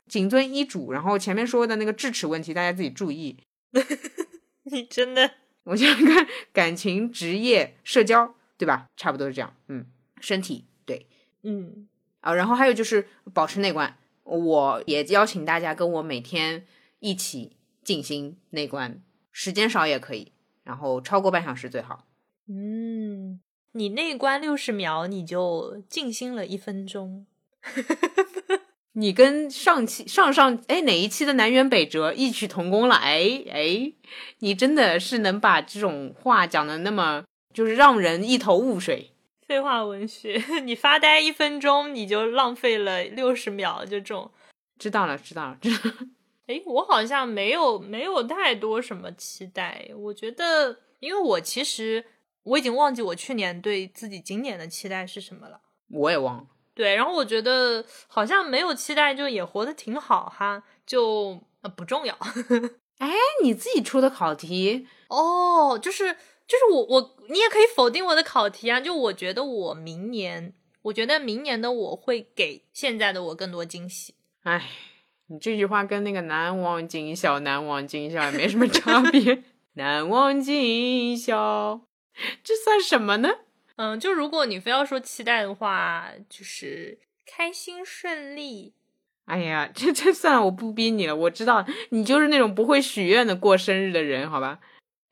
[0.07, 0.91] 谨遵医嘱。
[0.91, 3.37] 然后前面说的那个智齿问题，大家自己注意。
[4.63, 5.31] 你真的，
[5.63, 8.87] 我想看感情、职业、社交，对吧？
[8.95, 9.55] 差不多是这样。
[9.67, 9.85] 嗯，
[10.19, 11.07] 身体对，
[11.43, 11.87] 嗯
[12.21, 16.65] 啊，然后还有就是保持内观，我也邀请大家跟我每天
[16.99, 19.01] 一起进行内观。
[19.31, 20.33] 时间少也可以，
[20.63, 22.05] 然后超过半小时最好。
[22.47, 23.39] 嗯，
[23.71, 27.25] 你内观六十秒，你就静心了一分钟。
[28.93, 32.95] 你跟上期、上上哎哪一期的南辕北辙异曲同工了？
[32.95, 33.93] 哎哎，
[34.39, 37.23] 你真的是能把这种话讲的那么
[37.53, 39.11] 就是让人一头雾水。
[39.47, 44.31] 废话文学， 你发呆一分钟，你就浪费了六十秒，就这种。
[44.77, 45.91] 知道了，知道了，知道。
[46.47, 49.89] 哎，我好像没有没有太多什么期待。
[49.95, 52.05] 我觉得，因为我其实
[52.43, 55.61] 我已经忘记我去年对自己今年的期待是什么了。
[55.89, 56.47] 我也忘了。
[56.79, 62.17] 对，然后我觉得好像没有期待就也活得挺好哈，就呃不重要。
[62.99, 63.11] 哎，
[63.43, 66.13] 你自己出的考题哦，就是
[66.47, 68.79] 就是我我你也可以否定我的考题啊。
[68.79, 70.53] 就我觉得我明年，
[70.83, 74.15] 我觉得明年的我会给现在的我更多惊喜。
[74.43, 74.69] 哎。
[75.31, 79.43] 你这句话跟那个难忘今宵，难忘今宵也没什么差别。
[79.77, 81.81] 难忘今宵，
[82.43, 83.29] 这算什么呢？
[83.79, 88.73] 嗯，就如果你非要说期待的话，就是开心顺利。
[89.23, 91.15] 哎呀，这这算了，我不逼你了。
[91.15, 94.59] 我知道你就是那种不会许愿的过生日的人，好吧？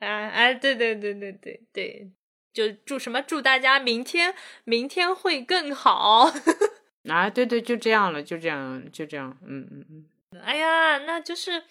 [0.00, 2.10] 哎哎，对对对对对对，
[2.52, 6.30] 就祝什么祝大家明天明天会更好。
[7.08, 10.06] 啊，对对，就这样了，就这样，就这样，嗯嗯嗯。
[10.44, 11.62] 哎呀，那就是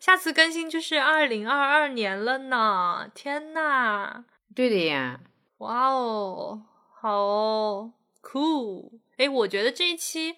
[0.00, 3.08] 下次更新就是二零二二年了呢！
[3.14, 4.24] 天呐，
[4.56, 5.20] 对的呀！
[5.62, 6.60] 哇哦，
[7.00, 8.90] 好哦，cool。
[9.16, 10.34] 哎，我觉得这一期，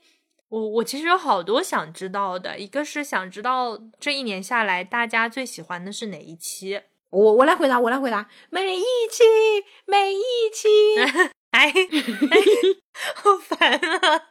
[0.50, 6.78] 我我其实有好多想知道的，一个是想知道这一年下来大家最喜欢的是哪一期。
[7.08, 9.22] 我我来回答，我来回答，每一期，
[9.86, 10.20] 每一
[10.52, 10.68] 期。
[11.52, 11.72] 哎，
[13.14, 14.22] 好烦啊！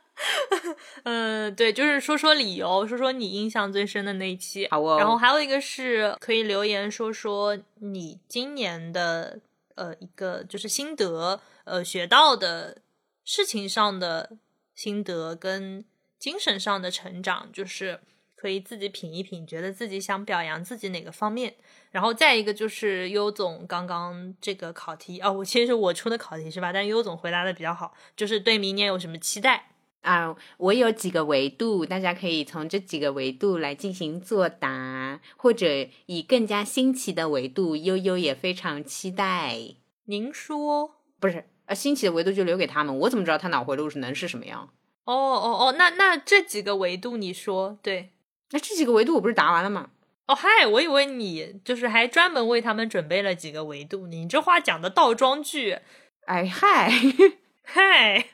[1.05, 4.67] 嗯， 对，就是说说理由，说说你印象最深的那一期。
[4.69, 4.99] 好哦。
[4.99, 9.39] 然后还有一个是可以留言说说你今年的
[9.75, 12.81] 呃一个就是心得，呃学到的
[13.23, 14.37] 事情上的
[14.75, 15.83] 心得跟
[16.17, 17.99] 精神上的成长，就是
[18.35, 21.55] 可以自己品一品，觉得自己想表扬自己哪个方面。
[21.91, 26.73] 然后再一个就是优总刚刚这个考题哦，我其实我出的考题是吧？
[26.73, 29.72] 但优总回答的比较好，就是对明年有什么期待。
[30.03, 39.57] 啊，我有几个维度，大家可以从这几个维度来进行作答，或者以更加新奇的维度，悠悠也非常期待。
[40.05, 41.45] 您说不是？
[41.65, 44.69] 呃，新奇的维度就留给他们，我怎么知道他脑回路是能是什么样？
[45.05, 48.11] 哦哦哦，那那这几个维度你说对？
[48.51, 49.89] 那这几个维度我不是答完了吗？
[50.27, 55.77] 哦嗨，我以为你就是还专门为他们准备了几个维度，你这话讲的倒装句。
[56.25, 56.91] 哎嗨
[57.63, 58.25] 嗨。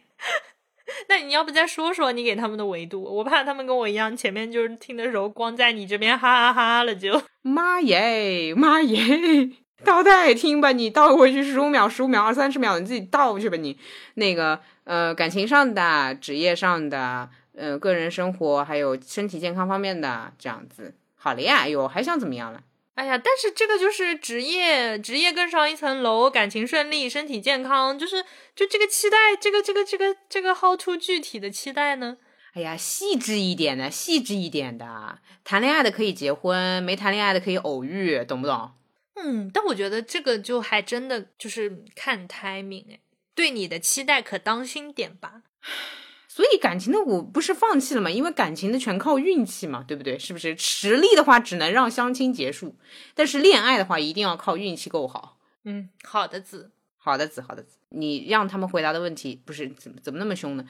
[1.08, 3.04] 那你要不再说说你给他们的维度？
[3.04, 7.22] 我怕他们跟我一样，前面就是听的时候光在你这边哈哈哈了就。
[7.42, 9.50] 妈耶，妈耶，
[9.84, 13.78] 倒带听吧，你倒回去十五秒、十五秒、二三十秒，你自己倒去吧你。
[14.16, 20.94] 那个呃，感情上的、职业上的、呃，个人生活还有身体健康方面的这样子。
[21.16, 22.62] 好了呀，哎呦，还想怎么样了？
[23.00, 32.18] 哎呀，但是这个就是职业，职业更上一层楼，感情顺利，身体健康，就是就这个期待，这个这个这个这个 how to 具体的期待呢？
[32.56, 38.74] 哎呀，细致一点的，细致一点的，谈恋爱的可以结婚，没谈恋爱的可以偶遇，懂不懂？
[39.16, 43.00] 嗯，但我觉得这个就还真的就是看 timing 哎，
[43.34, 45.44] 对你的期待可当心点吧。
[46.40, 48.10] 所以感情的我不是放弃了嘛？
[48.10, 50.18] 因为感情的全靠运气嘛，对不对？
[50.18, 50.56] 是不是？
[50.58, 52.78] 实力的话只能让相亲结束，
[53.14, 55.38] 但是恋爱的话一定要靠运气够好。
[55.66, 57.80] 嗯，好的子，好的子，好的子。
[57.90, 60.64] 你让他们回答的问题不是怎么怎么那么凶呢？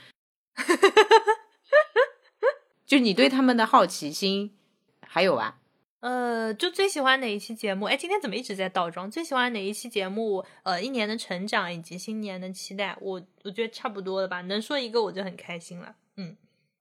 [2.87, 4.57] 就你对他们的好奇心
[5.05, 5.58] 还有吧？
[6.01, 7.85] 呃，就最喜欢哪一期节目？
[7.87, 9.11] 哎，今天怎么一直在倒装？
[9.11, 10.45] 最喜欢哪一期节目？
[10.63, 14.41] 呃，一年的成长以及新年的期待，我我觉得差不多了吧。
[14.41, 15.95] 能说一个我就很开心了。
[16.15, 16.37] 嗯，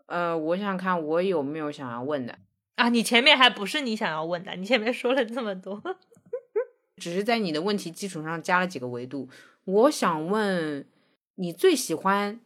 [0.07, 2.39] 呃，我想看我有没有想要问的
[2.77, 2.89] 啊？
[2.91, 4.55] 你前面还不是你想要问的？
[4.55, 5.83] 你前面说了这么多，
[6.97, 9.29] 只是在你的问题基础上加了几个维度。
[9.64, 10.87] 我想问
[11.35, 12.41] 你最喜欢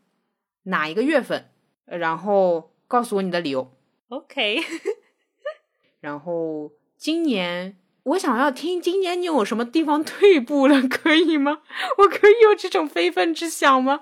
[0.65, 1.51] 哪一个月份？
[1.85, 3.71] 然后告诉我你的理由。
[4.09, 4.59] OK。
[6.03, 11.61] 然后今年我想要听，今年你有什么地方退步了， 可以吗？
[11.99, 14.01] 我可以有这种非分之想吗？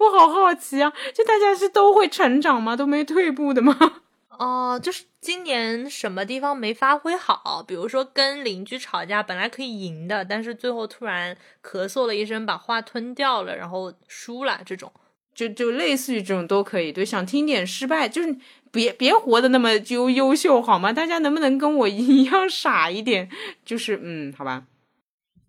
[0.00, 0.92] 我好好奇啊！
[1.14, 2.74] 就大家是都会成长吗？
[2.76, 4.02] 都没退步的吗？
[4.38, 7.64] 哦，就是今年什么地方没发挥好？
[7.66, 14.92] 比如说跟邻居吵架，本来可以赢的，但是最后突然咳嗽了一声，把话吞掉了，然后输了，这种
[15.36, 16.90] 就就类似于这种都可以。
[16.90, 18.36] 对，想听点失败，就是。
[18.72, 20.92] 别别活的那么优优秀好吗？
[20.92, 23.30] 大家能不能跟我 一样傻一点？
[23.64, 24.66] 就是嗯，好吧。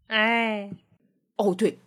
[0.05, 0.69] 哎，
[1.35, 1.77] 哦对，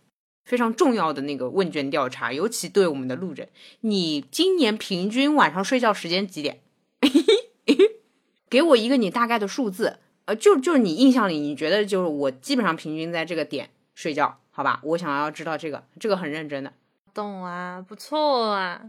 [0.45, 3.49] 非常重要的那个问卷调查，尤其对我们的路人，
[3.79, 6.59] 你今年平均晚上睡觉时间几点？
[8.47, 14.79] 给我一个你大概的数字，呃，就就是你印象里你觉得就是我基本上平均在这个点睡觉，好吧？
[14.83, 16.71] 我想要知道这个，这个很认真的。
[17.13, 18.81] 懂啊，不错啊。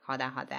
[0.00, 0.56] 好的，好的。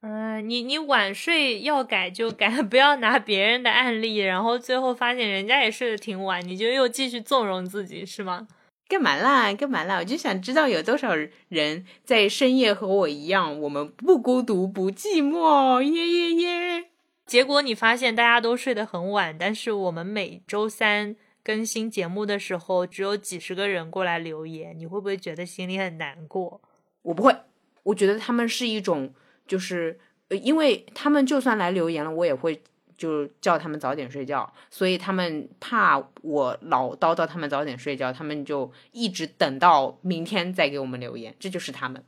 [0.00, 8.46] 嗯，你你晚睡要改就改， 不要拿别人的案例，然后最后发现人家也睡得挺晚，你就又继续纵容自己是吗？
[8.86, 9.54] 干嘛啦？
[9.54, 9.96] 干嘛啦？
[9.96, 11.14] 我就想知道有多少
[11.48, 16.84] 人在深夜和我一样，我们不孤独不寂寞，耶耶耶！
[17.24, 26.60] 结果你发现大家都睡得很晚，但是我们每周三更新节目的时候，只有几十个人过来留言，你会不会觉得心里很难过？
[27.02, 27.36] 我不会，
[27.82, 29.14] 我觉得他们是一种。
[29.46, 32.62] 就是，因为他们就算来留言了，我也会
[32.96, 42.02] 就叫他们早点睡觉，所以他们怕我老叨叨他们早点睡觉，他们就一直等到明天再给我们留言，这就是他们。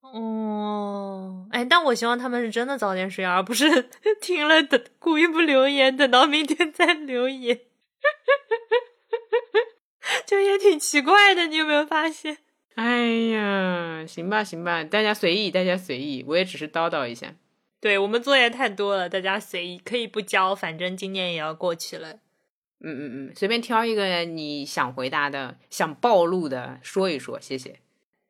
[0.00, 3.90] 哦，哎，但我希望他们是真的早点睡，而不是
[4.22, 7.60] 听了等故意不留言，等到明天再留言。
[10.26, 11.46] 就也挺奇怪的。
[11.46, 12.38] 你有没有发现？
[12.74, 17.34] 哎呀，行吧，行吧，大家随意，大家随意，我也只是叨叨一下。
[17.80, 22.20] 对我们作业太多了，大家随意，可以不交，反正今年也要过去了。
[22.80, 27.80] 嗯嗯嗯，随便挑一个你想回答的、想暴露的说一说，谢谢。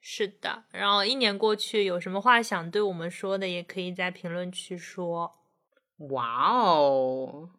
[0.00, 5.34] 是的，然后一年过去，有什么话想对我们说的，也可以在评论区说。
[6.10, 7.50] 哇哦！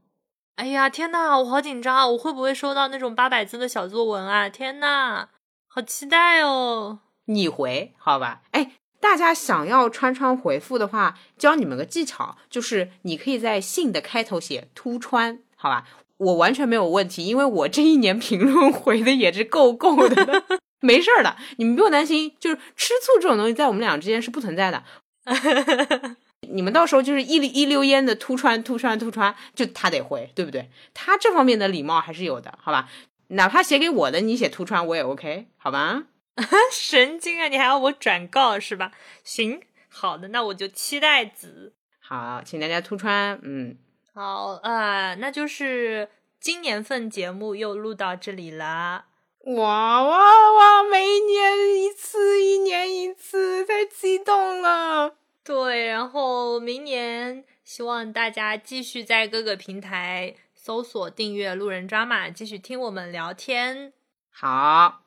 [0.59, 4.49] 哎呀，天呐，我好紧张，我会不会收到那种八百字的小作文啊？
[4.49, 5.29] 天呐！
[5.69, 6.99] 好期待哦！
[7.27, 8.41] 你回好吧？
[8.51, 15.85] 哎，大家想要川川回复的话，教你们个技巧，就是你可以在信的开头写“突川”，好吧？
[16.17, 20.43] 我完全没有问题，因为我这一年评论回的也是够够的，
[20.81, 22.35] 没事儿的，你们不用担心。
[22.37, 24.83] 就是吃醋这种东西，在我们俩之间是不存在的。
[26.47, 30.69] 你们到时候就是一一溜烟的突穿突穿突穿，就他得回，对不对？
[30.93, 32.89] 他这方面的礼貌还是有的，好吧？
[33.29, 36.05] 哪怕写给我的，你写突穿我也 OK，好吧？
[36.71, 37.47] 神经啊！
[37.49, 38.91] 你还要我转告是吧？
[39.23, 41.73] 行，好的，那我就期待子。
[41.99, 43.39] 好，请大家突穿。
[43.43, 43.77] 嗯，
[44.13, 46.09] 好啊，那就是
[46.39, 49.05] 今年份节目又录到这里啦。
[49.45, 50.83] 哇哇哇！
[50.83, 55.15] 每年一次，一年一次，太激动了。
[55.49, 60.35] 对，然后明年希望大家继续在各个平台。
[60.53, 63.93] 搜索订阅路人抓马，继续听我们聊天。
[64.29, 65.01] 好，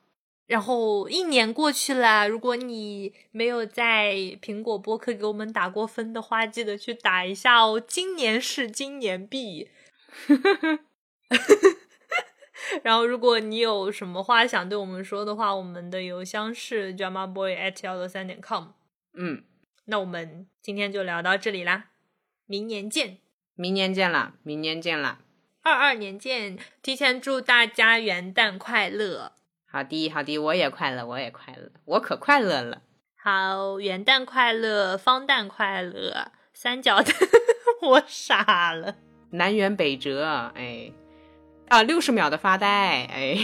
[0.46, 7.78] 然后一年过去了，如果你没有在苹果播客给我们打过分的话，记得去打一下哦。
[7.78, 9.68] 今年是今年币。
[12.82, 18.70] 然后，如果你有什么话想对我们说的话，我们的邮箱是 dramaboy at 幺六三点 com。
[19.12, 19.44] 嗯，
[19.86, 21.86] 那我们今天就聊到这里啦，
[22.46, 23.18] 明年见，
[23.54, 25.18] 明年见了，明年见了。
[25.64, 26.58] 二二年见！
[26.82, 29.32] 提前祝大家元旦快乐！
[29.70, 32.82] 好的，好的，我也快乐，我也快乐，我可快乐了。
[33.16, 37.12] 好，元旦快乐，方旦快乐，三角的，
[37.82, 38.96] 我傻了。
[39.30, 40.92] 南辕北辙，哎，
[41.68, 43.36] 啊，六十秒的发呆，哎，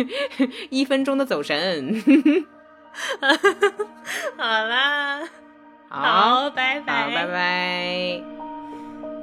[0.68, 2.02] 一分钟的走神。
[4.36, 5.26] 好啦，
[5.90, 8.22] 好，拜拜，好，拜拜。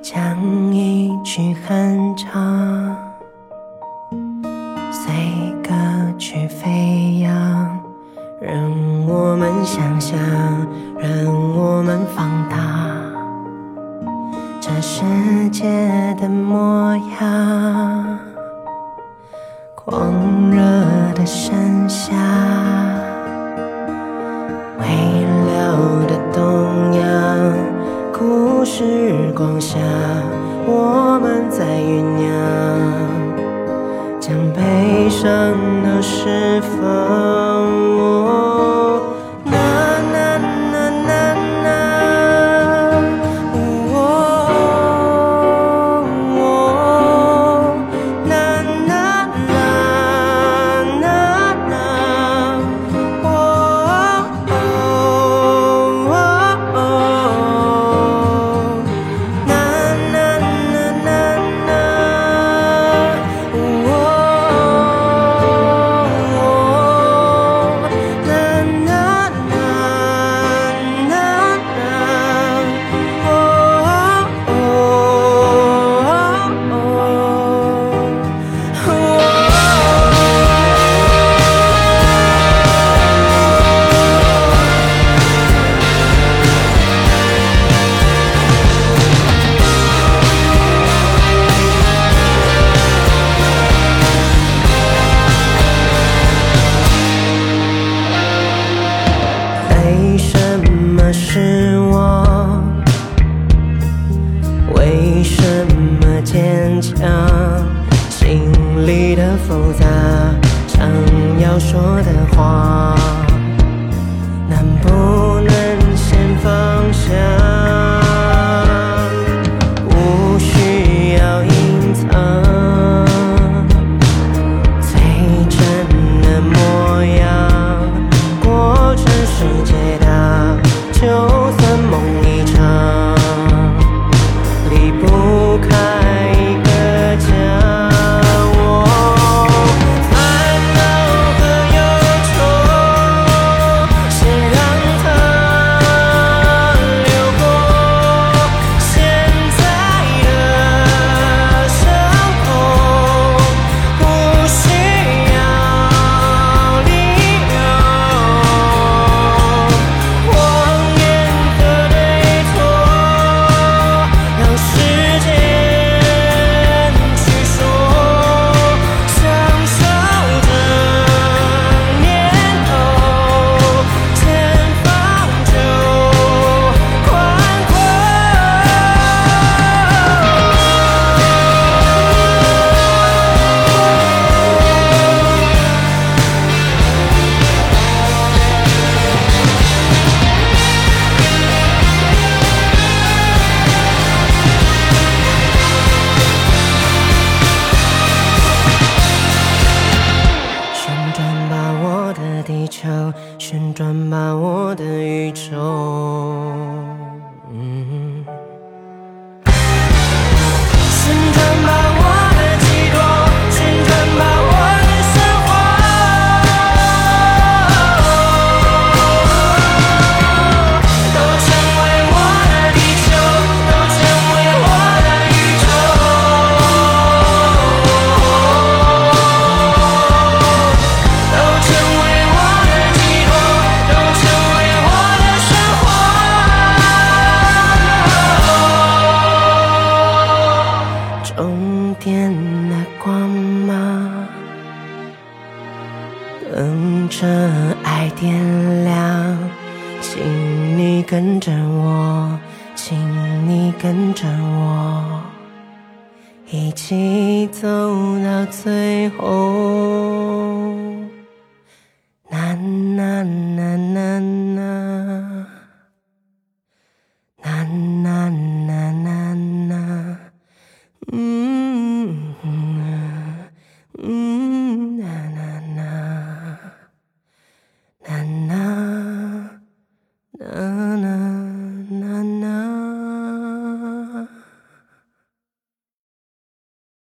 [0.02, 2.98] 将一曲哼唱，
[4.92, 5.14] 随
[5.62, 5.72] 歌
[6.18, 7.80] 曲飞扬，
[8.42, 10.18] 任我们想象，
[10.98, 12.58] 任我们放大
[14.60, 15.04] 这世
[15.52, 18.20] 界的模样。
[19.76, 20.60] 狂热
[21.14, 22.16] 的盛夏，